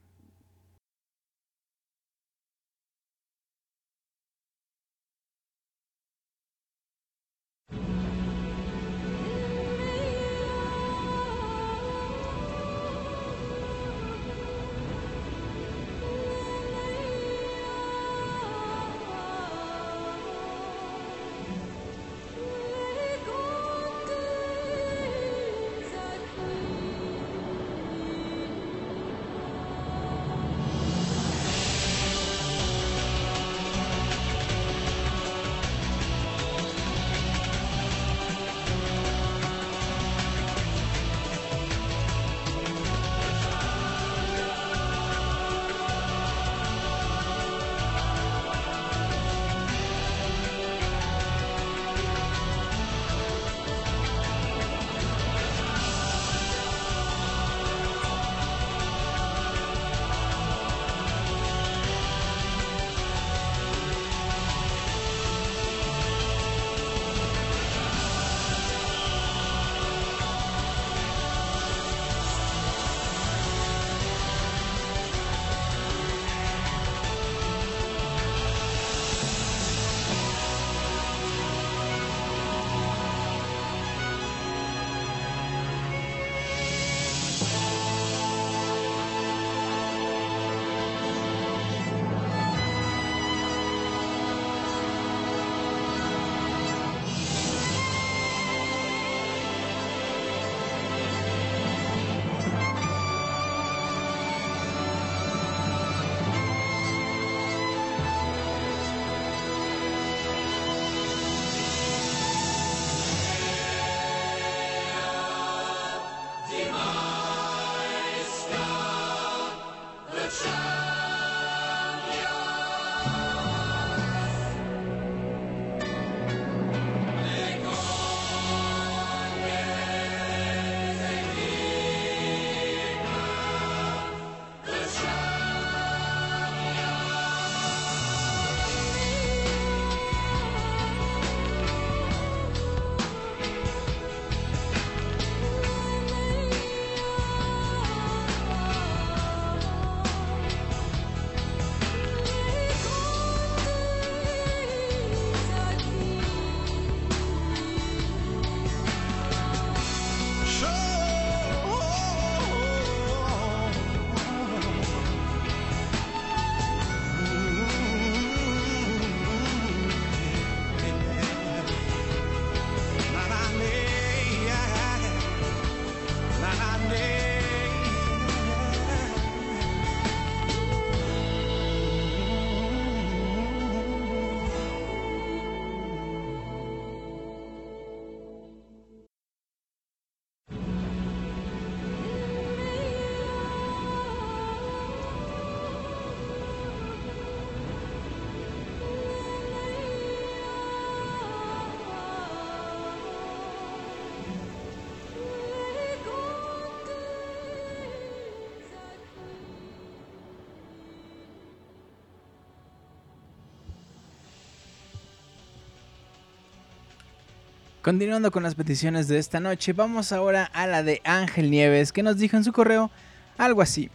[217.83, 222.01] Continuando con las peticiones de esta noche, vamos ahora a la de Ángel Nieves, que
[222.01, 222.89] nos dijo en su correo
[223.37, 223.89] algo así.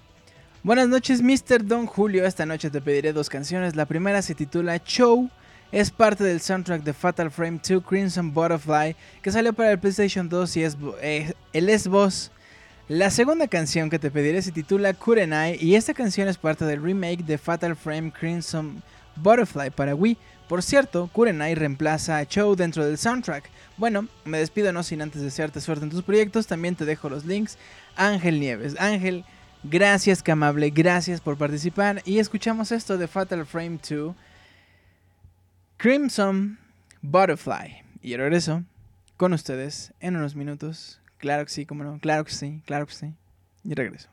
[0.62, 1.64] Buenas noches, Mr.
[1.64, 2.26] Don Julio.
[2.26, 3.76] Esta noche te pediré dos canciones.
[3.76, 5.30] La primera se titula Show.
[5.72, 10.28] Es parte del soundtrack de Fatal Frame 2 Crimson Butterfly, que salió para el PlayStation
[10.28, 11.80] 2 y es eh, el.
[12.88, 16.82] La segunda canción que te pediré se titula Kurenai y esta canción es parte del
[16.82, 18.82] remake de Fatal Frame Crimson
[19.16, 20.18] Butterfly para Wii.
[20.48, 23.50] Por cierto, Kurenai reemplaza a Show dentro del soundtrack.
[23.76, 26.46] Bueno, me despido no sin antes desearte suerte en tus proyectos.
[26.46, 27.58] También te dejo los links.
[27.96, 28.74] Ángel Nieves.
[28.80, 29.26] Ángel,
[29.62, 32.00] gracias que amable, gracias por participar.
[32.06, 34.14] Y escuchamos esto de Fatal Frame 2.
[35.76, 36.58] Crimson
[37.02, 37.82] Butterfly.
[38.00, 38.64] Y regreso
[39.18, 41.00] con ustedes en unos minutos.
[41.18, 41.98] Claro que sí, cómo no.
[41.98, 43.12] Claro que sí, claro que sí.
[43.64, 44.08] Y regreso.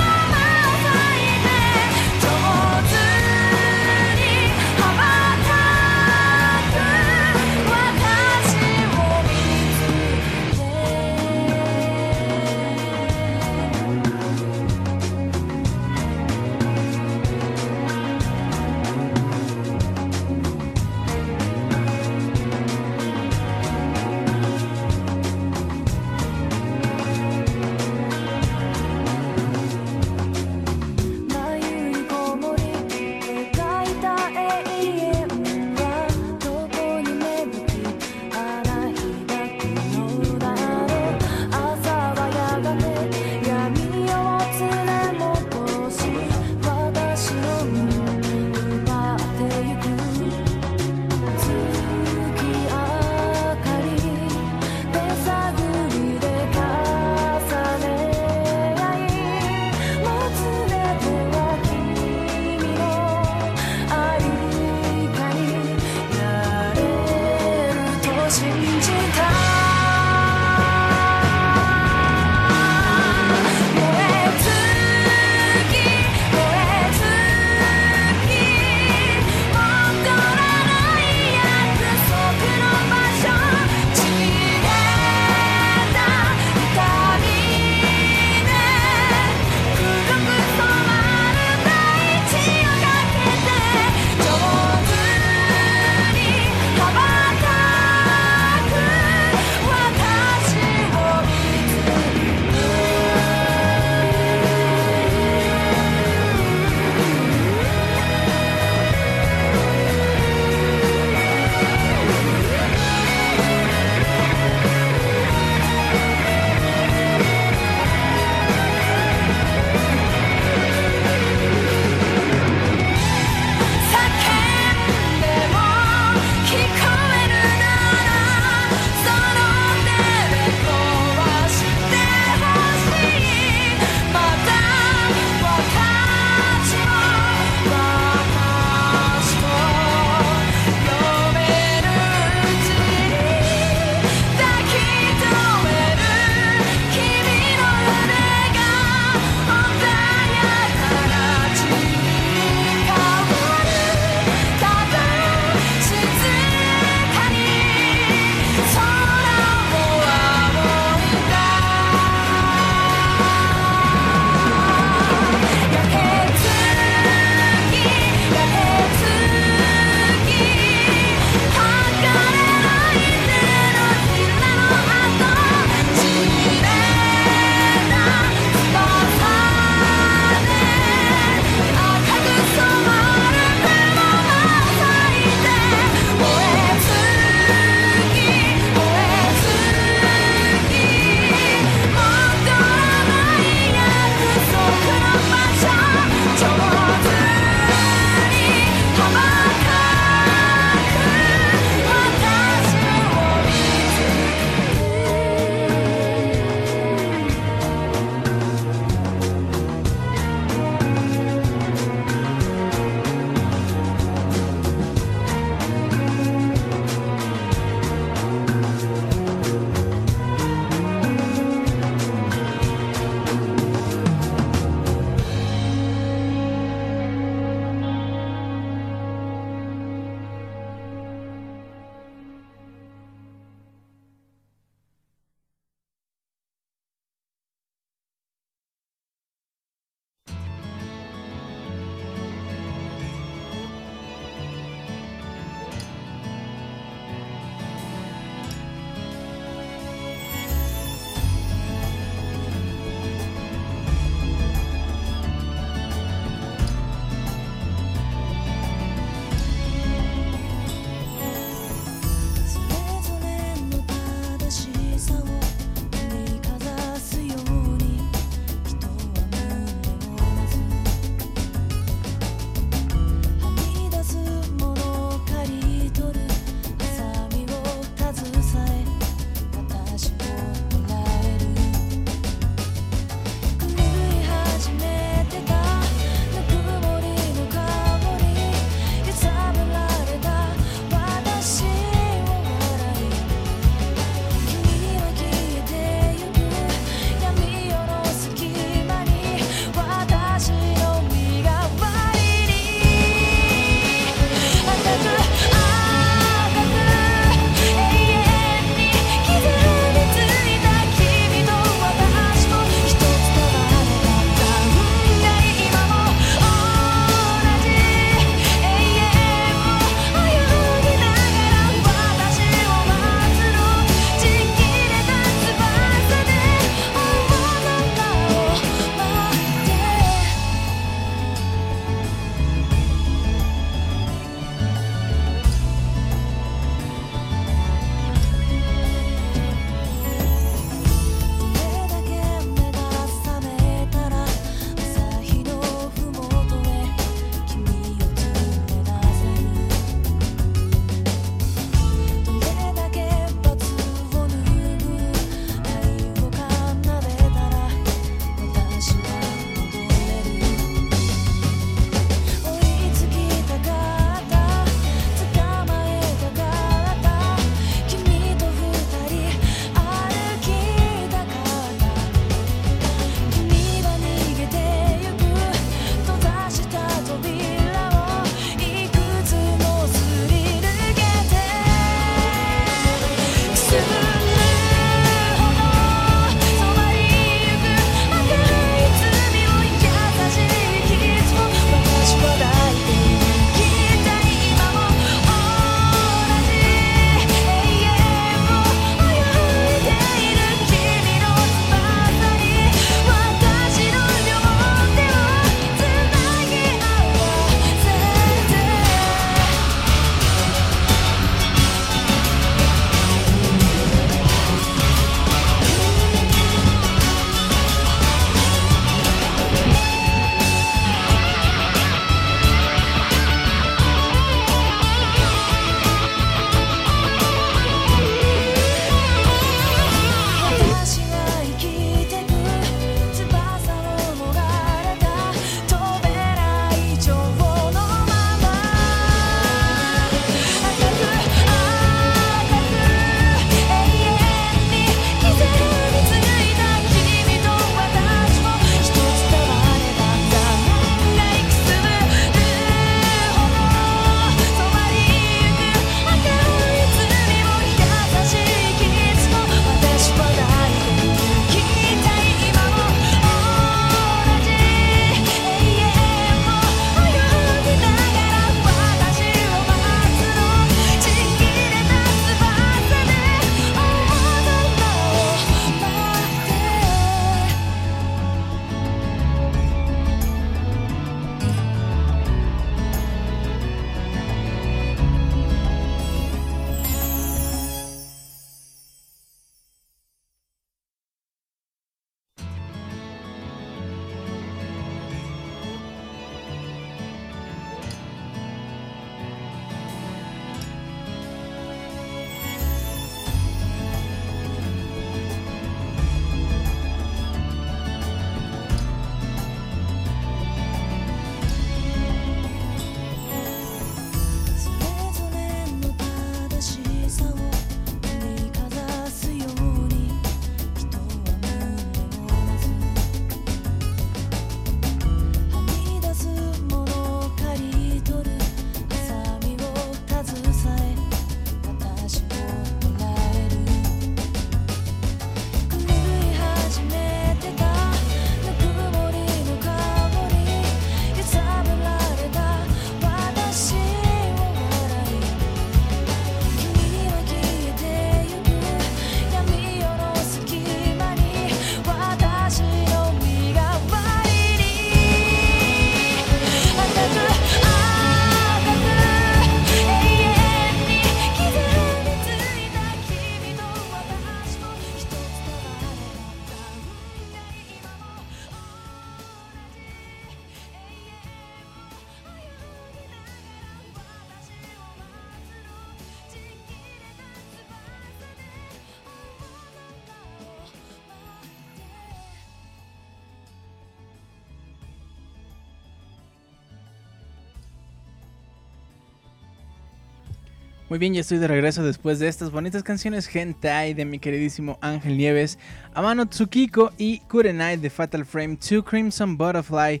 [591.02, 595.16] Bien, ya estoy de regreso después de estas bonitas canciones Hentai de mi queridísimo Ángel
[595.18, 595.58] Nieves,
[595.94, 600.00] Amano Tsukiko y Kurenai de Fatal Frame 2 Crimson Butterfly.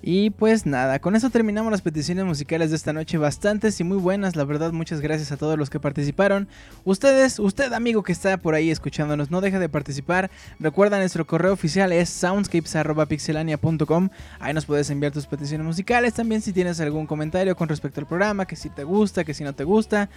[0.00, 3.96] Y pues nada, con eso terminamos las peticiones musicales de esta noche, bastantes y muy
[3.96, 6.46] buenas, la verdad muchas gracias a todos los que participaron.
[6.84, 10.30] Ustedes, usted amigo que está por ahí escuchándonos, no deje de participar.
[10.60, 16.52] Recuerda, nuestro correo oficial es soundscapes.pixelania.com, ahí nos puedes enviar tus peticiones musicales, también si
[16.52, 19.64] tienes algún comentario con respecto al programa, que si te gusta, que si no te
[19.64, 20.08] gusta.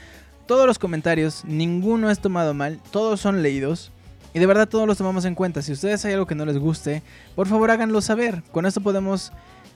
[0.45, 3.91] Todos los comentarios, ninguno es tomado mal, todos son leídos.
[4.33, 5.61] Y de verdad todos los tomamos en cuenta.
[5.61, 7.03] Si ustedes hay algo que no les guste,
[7.35, 8.43] por favor háganlo saber.
[8.51, 9.33] Con esto podemos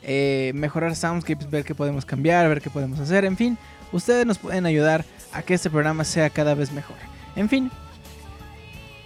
[0.08, 3.58] eh, mejorar soundscapes, ver qué podemos cambiar, ver qué podemos hacer, en fin,
[3.92, 5.04] ustedes nos pueden ayudar
[5.34, 6.96] a que este programa sea cada vez mejor.
[7.36, 7.72] En fin,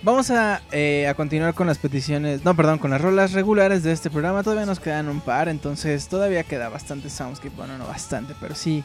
[0.02, 3.94] vamos a, eh, a continuar con las peticiones, no, perdón, con las rolas regulares de
[3.94, 4.44] este programa.
[4.44, 8.84] Todavía nos quedan un par, entonces todavía queda bastante soundscape, bueno, no bastante, pero sí,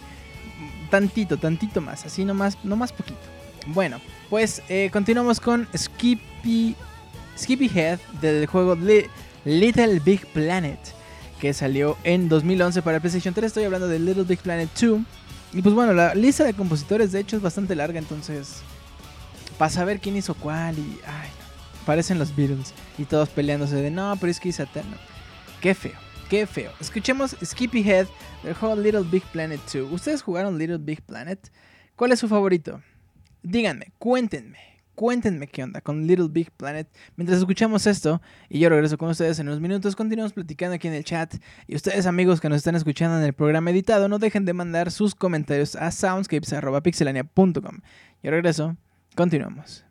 [0.90, 3.18] tantito, tantito más, así nomás, no más poquito.
[3.66, 4.00] Bueno,
[4.30, 6.76] pues eh, continuamos con Skippy,
[7.36, 8.76] Skippy Head del juego
[9.44, 10.78] Little Big Planet
[11.44, 13.48] que salió en 2011 para PlayStation 3.
[13.48, 15.02] Estoy hablando de Little Big Planet 2.
[15.52, 18.62] Y pues bueno, la lista de compositores de hecho es bastante larga, entonces
[19.58, 21.28] para saber quién hizo cuál y ay,
[21.84, 24.96] parecen los Beatles y todos peleándose de no, pero es que hizo eterno.
[25.60, 25.92] Qué feo,
[26.30, 26.72] qué feo.
[26.80, 28.06] Escuchemos Skippy Head
[28.42, 29.92] del juego Little Big Planet 2.
[29.92, 31.52] ¿Ustedes jugaron Little Big Planet?
[31.94, 32.80] ¿Cuál es su favorito?
[33.42, 34.73] Díganme, cuéntenme.
[34.94, 36.88] Cuéntenme qué onda con Little Big Planet.
[37.16, 40.94] Mientras escuchamos esto, y yo regreso con ustedes en unos minutos, continuamos platicando aquí en
[40.94, 41.34] el chat.
[41.66, 44.90] Y ustedes, amigos que nos están escuchando en el programa editado, no dejen de mandar
[44.90, 47.80] sus comentarios a soundscapes.pixelania.com.
[48.22, 48.76] Yo regreso,
[49.16, 49.83] continuamos.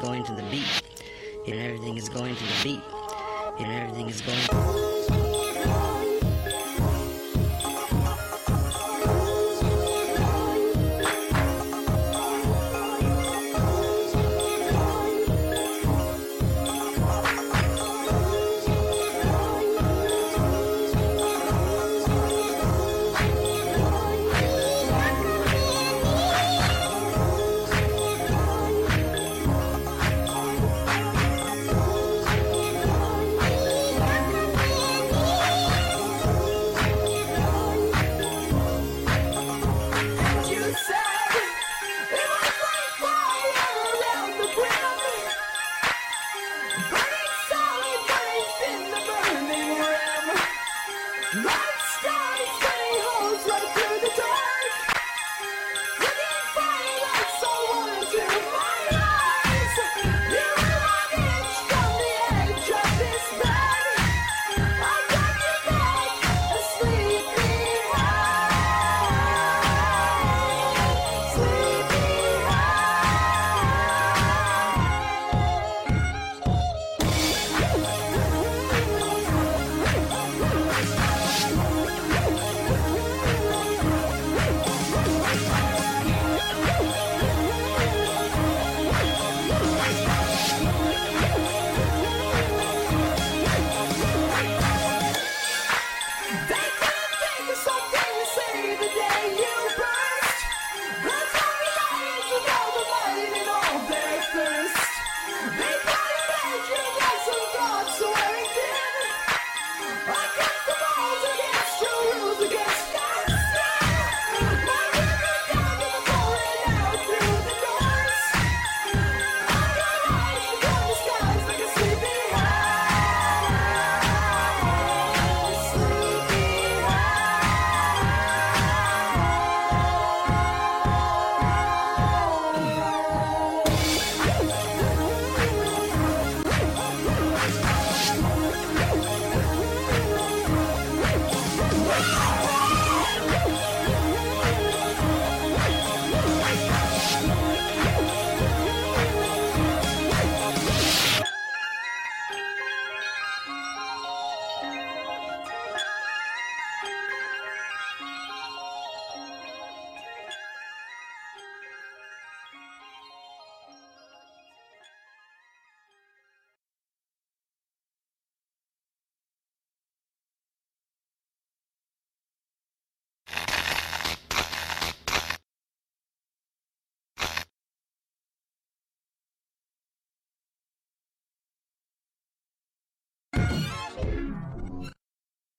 [0.00, 0.82] Going to the beat.
[1.46, 2.80] And everything is going to the beat.
[3.58, 4.97] And everything is going.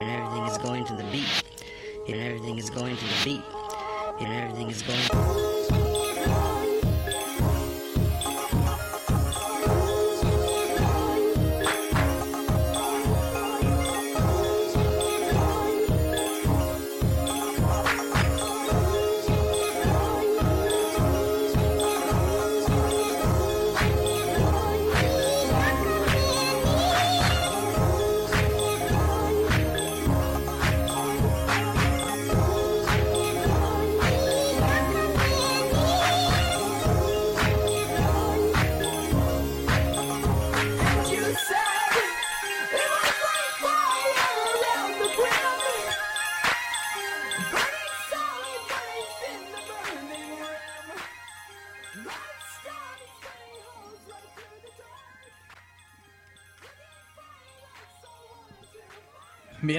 [0.02, 1.44] And everything is going to the beat.
[2.08, 3.42] And everything is going to the beat.
[4.20, 5.79] And everything is going.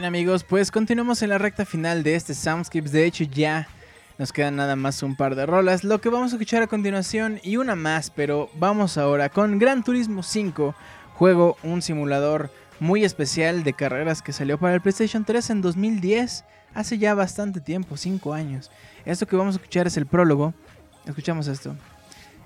[0.00, 2.90] Bien amigos, pues continuamos en la recta final de este Soundscapes.
[2.90, 3.68] De hecho ya
[4.16, 5.84] nos quedan nada más un par de rolas.
[5.84, 9.84] Lo que vamos a escuchar a continuación y una más, pero vamos ahora con Gran
[9.84, 10.74] Turismo 5.
[11.16, 16.46] Juego, un simulador muy especial de carreras que salió para el PlayStation 3 en 2010.
[16.72, 18.70] Hace ya bastante tiempo, 5 años.
[19.04, 20.54] Esto que vamos a escuchar es el prólogo.
[21.04, 21.76] Escuchamos esto.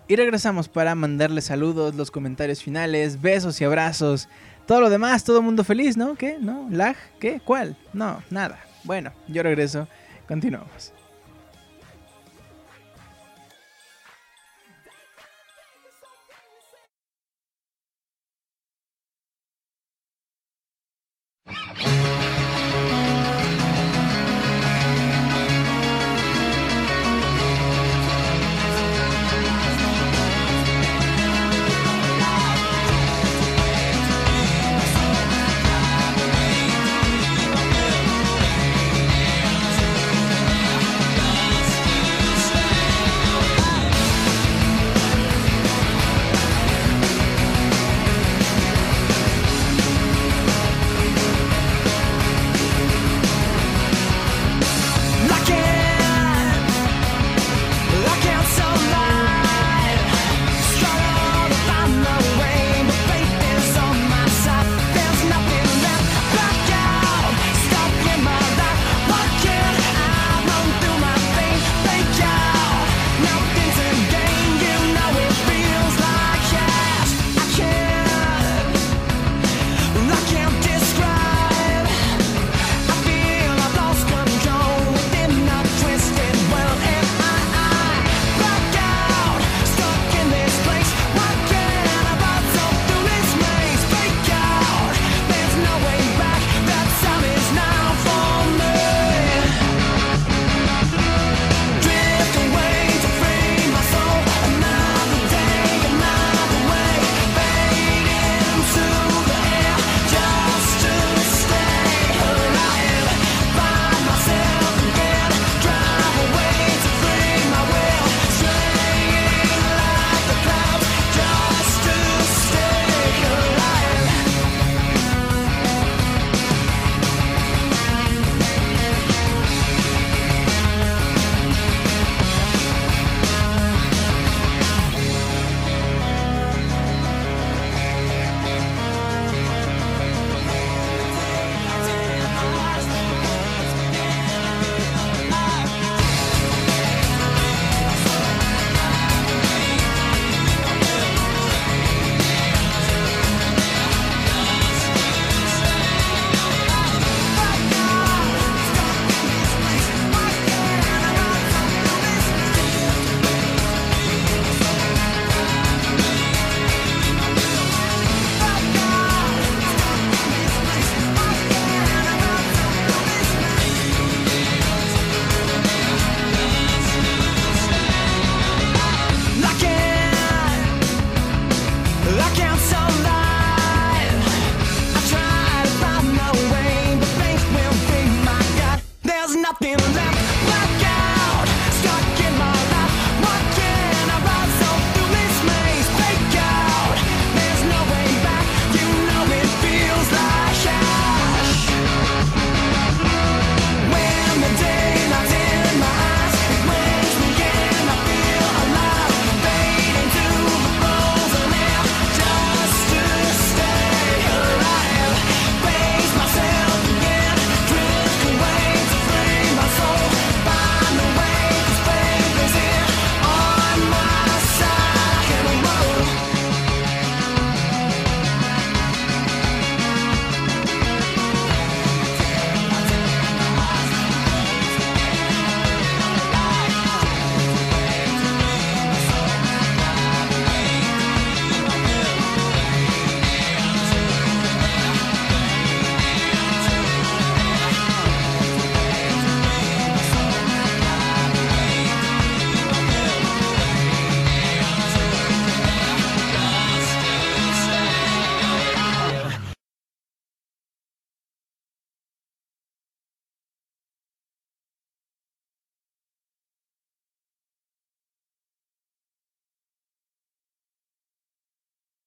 [0.08, 4.28] Y regresamos para mandarle saludos, los comentarios finales, besos y abrazos.
[4.66, 6.14] Todo lo demás, todo mundo feliz, ¿no?
[6.14, 6.38] ¿Qué?
[6.40, 6.68] ¿No?
[6.70, 6.96] ¿Lag?
[7.20, 7.40] ¿Qué?
[7.44, 7.76] ¿Cuál?
[7.92, 8.58] No, nada.
[8.82, 9.86] Bueno, yo regreso.
[10.26, 10.93] Continuamos.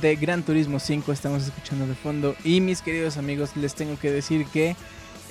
[0.00, 2.34] de Gran Turismo 5 estamos escuchando de fondo.
[2.44, 4.76] Y mis queridos amigos, les tengo que decir que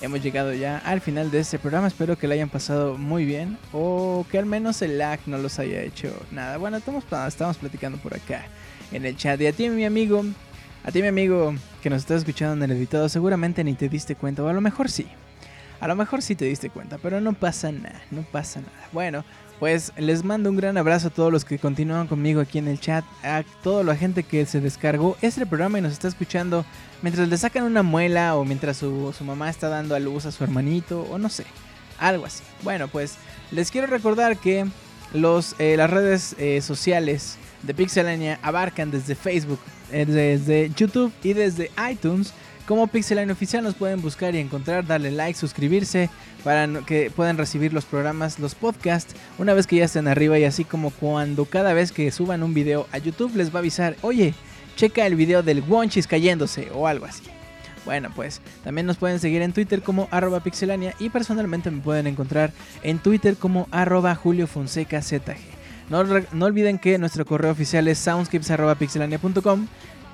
[0.01, 1.87] hemos llegado ya al final de este programa.
[1.87, 5.59] Espero que lo hayan pasado muy bien o que al menos el lag no los
[5.59, 6.57] haya hecho nada.
[6.57, 8.45] Bueno, estamos, estamos platicando por acá
[8.91, 9.39] en el chat.
[9.41, 10.23] Y a ti, mi amigo,
[10.83, 14.15] a ti, mi amigo que nos está escuchando en el editado, seguramente ni te diste
[14.15, 15.07] cuenta, o a lo mejor sí.
[15.79, 18.89] A lo mejor sí te diste cuenta, pero no pasa nada, no pasa nada.
[18.91, 19.23] Bueno,
[19.59, 22.79] pues les mando un gran abrazo a todos los que continúan conmigo aquí en el
[22.79, 26.65] chat, a toda la gente que se descargó este programa y nos está escuchando
[27.01, 30.43] mientras le sacan una muela o mientras su, mamá está dando a luz a su
[30.43, 31.45] hermanito o no sé,
[31.99, 32.43] algo así.
[32.63, 33.15] Bueno, pues
[33.51, 34.65] les quiero recordar que
[35.13, 39.59] los, eh, las redes eh, sociales de Pixelania abarcan desde Facebook,
[39.91, 42.33] eh, desde YouTube y desde iTunes
[42.69, 46.07] como Pixeline Oficial nos pueden buscar y encontrar, darle like, suscribirse
[46.43, 50.43] para que puedan recibir los programas, los podcasts, una vez que ya estén arriba y
[50.43, 53.95] así como cuando cada vez que suban un video a YouTube les va a avisar,
[54.03, 54.35] oye,
[54.75, 57.23] checa el video del Wonchis cayéndose o algo así.
[57.85, 62.05] Bueno, pues también nos pueden seguir en Twitter como arroba pixelania y personalmente me pueden
[62.05, 62.51] encontrar
[62.83, 65.37] en Twitter como arroba Julio Fonseca ZG.
[65.89, 69.65] No, no olviden que nuestro correo oficial es soundscapes.pixelania.com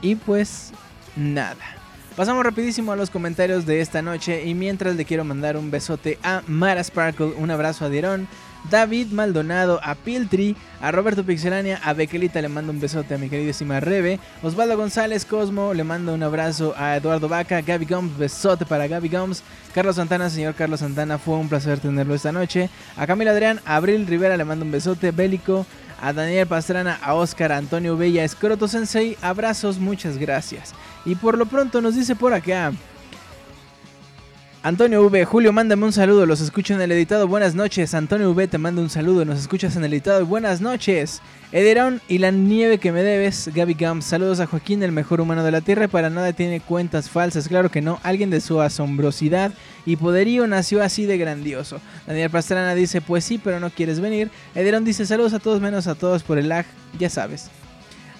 [0.01, 0.71] y pues
[1.17, 1.84] nada.
[2.15, 6.17] Pasamos rapidísimo a los comentarios de esta noche y mientras le quiero mandar un besote
[6.23, 8.29] a Mara Sparkle, un abrazo a Dieron,
[8.69, 13.27] David Maldonado, a Piltri, a Roberto Pixelania, a Bequelita le mando un besote a mi
[13.27, 18.65] queridísima Rebe, Osvaldo González Cosmo le mando un abrazo a Eduardo Vaca, Gaby Gomes, besote
[18.65, 19.43] para Gaby Gomes,
[19.73, 23.75] Carlos Santana, señor Carlos Santana, fue un placer tenerlo esta noche, a Camila Adrián, a
[23.75, 25.65] Abril Rivera le mando un besote, Bélico,
[26.01, 30.73] a Daniel Pastrana, a Oscar, Antonio Bella, Escroto Sensei, abrazos, muchas gracias.
[31.05, 32.73] Y por lo pronto nos dice por acá.
[34.65, 37.93] Antonio V, Julio, mándame un saludo, los escucho en el editado, buenas noches.
[37.93, 41.21] Antonio V, te mando un saludo, nos escuchas en el editado, buenas noches.
[41.51, 45.43] Ederón y la nieve que me debes, Gaby Gams, saludos a Joaquín, el mejor humano
[45.43, 49.53] de la Tierra, para nada tiene cuentas falsas, claro que no, alguien de su asombrosidad
[49.85, 51.79] y poderío nació así de grandioso.
[52.07, 54.31] Daniel Pastrana dice, pues sí, pero no quieres venir.
[54.55, 56.65] Ederón dice, saludos a todos menos a todos por el lag,
[56.97, 57.51] ya sabes.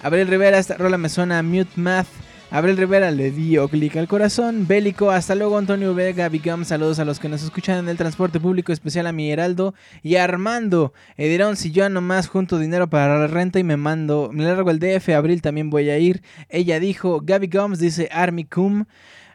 [0.00, 2.06] Abril Rivera, rola me suena Mute Math.
[2.50, 4.66] Abril Rivera le dio clic al corazón.
[4.68, 8.38] Bélico, hasta luego Antonio Vega, Bigam, saludos a los que nos escuchan en el transporte
[8.38, 10.92] público, especial a mi Heraldo y Armando.
[11.16, 14.78] Edirón, si yo nomás junto dinero para la renta y me mando, me largo el
[14.78, 16.22] DF, Abril también voy a ir.
[16.48, 18.84] Ella dijo, Gaby Gums dice Army Cum.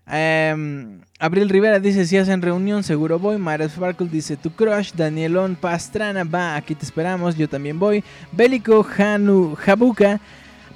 [0.07, 3.37] Em, Abril Rivera dice si hacen reunión seguro voy.
[3.37, 4.93] Mara Sparkle dice tu crush.
[4.93, 8.03] Danielón Pastrana va, aquí te esperamos, yo también voy.
[8.31, 10.21] Bélico Hanu Jabuka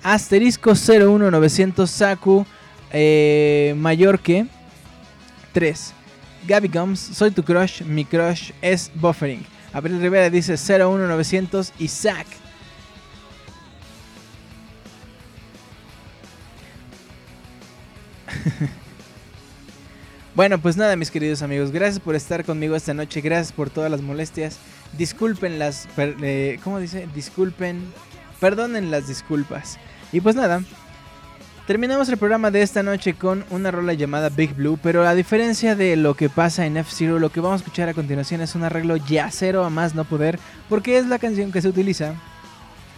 [0.06, 2.46] asterisco 01900 Saku
[2.92, 4.46] eh, mayor que
[5.52, 5.94] 3.
[6.48, 9.44] Gabby Gums, soy tu crush, mi crush es buffering.
[9.74, 12.28] Abril Rivera dice 01900 Isaac.
[20.36, 23.90] bueno, pues nada, mis queridos amigos, gracias por estar conmigo esta noche, gracias por todas
[23.90, 24.60] las molestias.
[24.96, 27.08] Disculpen las, eh, ¿cómo dice?
[27.16, 27.82] Disculpen,
[28.40, 29.80] perdonen las disculpas.
[30.12, 30.62] Y pues nada,
[31.68, 35.76] terminamos el programa de esta noche con una rola llamada Big Blue, pero a diferencia
[35.76, 38.64] de lo que pasa en F-Zero, lo que vamos a escuchar a continuación es un
[38.64, 42.14] arreglo ya cero a más no poder, porque es la canción que se utiliza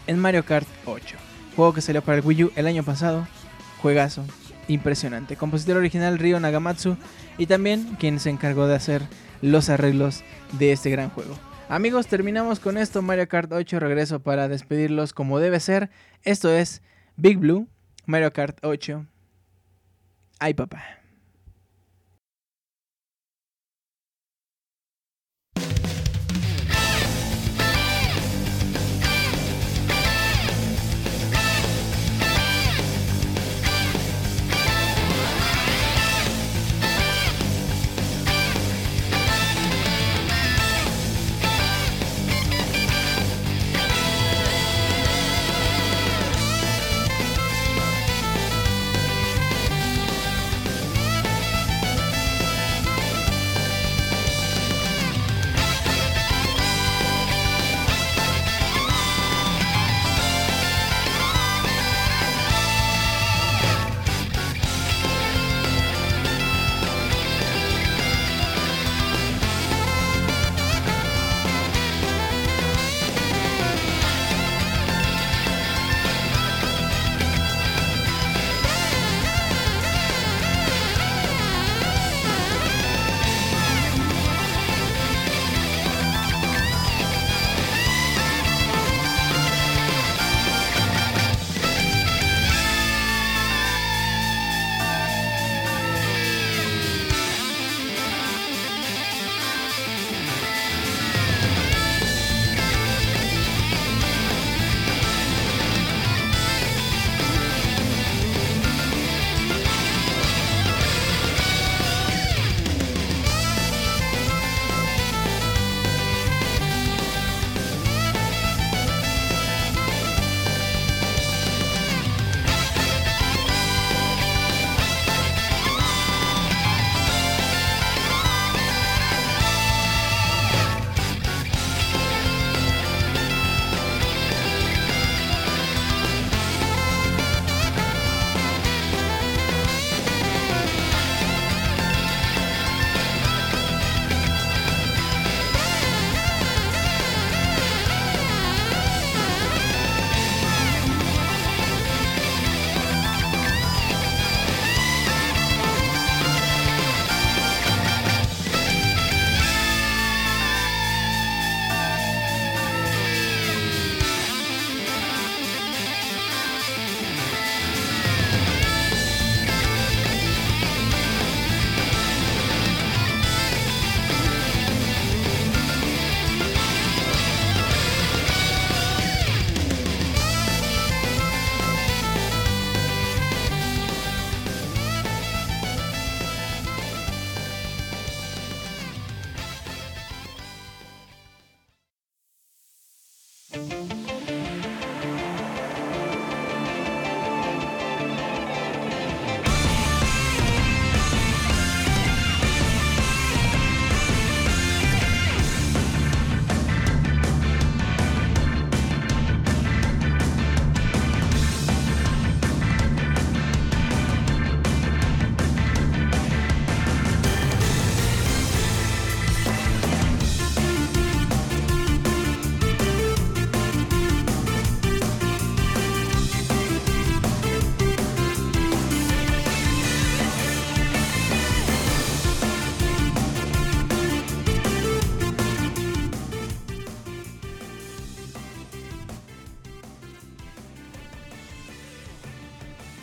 [0.05, 1.17] en Mario Kart 8,
[1.55, 3.27] juego que salió para el Wii U el año pasado,
[3.81, 4.23] juegazo,
[4.67, 6.97] impresionante, compositor original Ryo Nagamatsu
[7.37, 9.01] y también quien se encargó de hacer
[9.41, 10.23] los arreglos
[10.53, 11.37] de este gran juego.
[11.69, 15.89] Amigos, terminamos con esto, Mario Kart 8, regreso para despedirlos como debe ser,
[16.23, 16.81] esto es
[17.19, 17.67] Big Blue,
[18.05, 19.07] Mario Kart 8.
[20.39, 20.83] Ay, papá.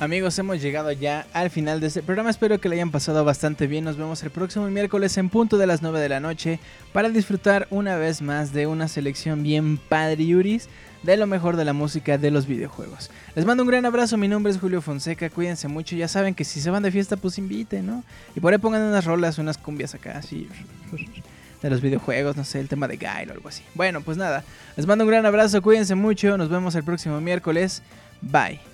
[0.05, 2.29] Amigos, hemos llegado ya al final de este programa.
[2.29, 3.85] Espero que le hayan pasado bastante bien.
[3.85, 6.61] Nos vemos el próximo miércoles en punto de las 9 de la noche
[6.93, 10.69] para disfrutar una vez más de una selección bien padriuris
[11.05, 13.11] de lo mejor de la música de los videojuegos.
[13.35, 14.19] Les mando un gran abrazo.
[14.19, 15.31] Mi nombre es Julio Fonseca.
[15.31, 15.97] Cuídense mucho.
[15.97, 18.05] Ya saben que si se van de fiesta, pues inviten, ¿no?
[18.37, 20.47] Y por ahí pongan unas rolas, unas cumbias acá, así.
[21.63, 23.63] De los videojuegos, no sé, el tema de Guy o algo así.
[23.73, 24.45] Bueno, pues nada.
[24.77, 25.63] Les mando un gran abrazo.
[25.63, 26.37] Cuídense mucho.
[26.37, 27.83] Nos vemos el próximo miércoles.
[28.21, 28.74] Bye.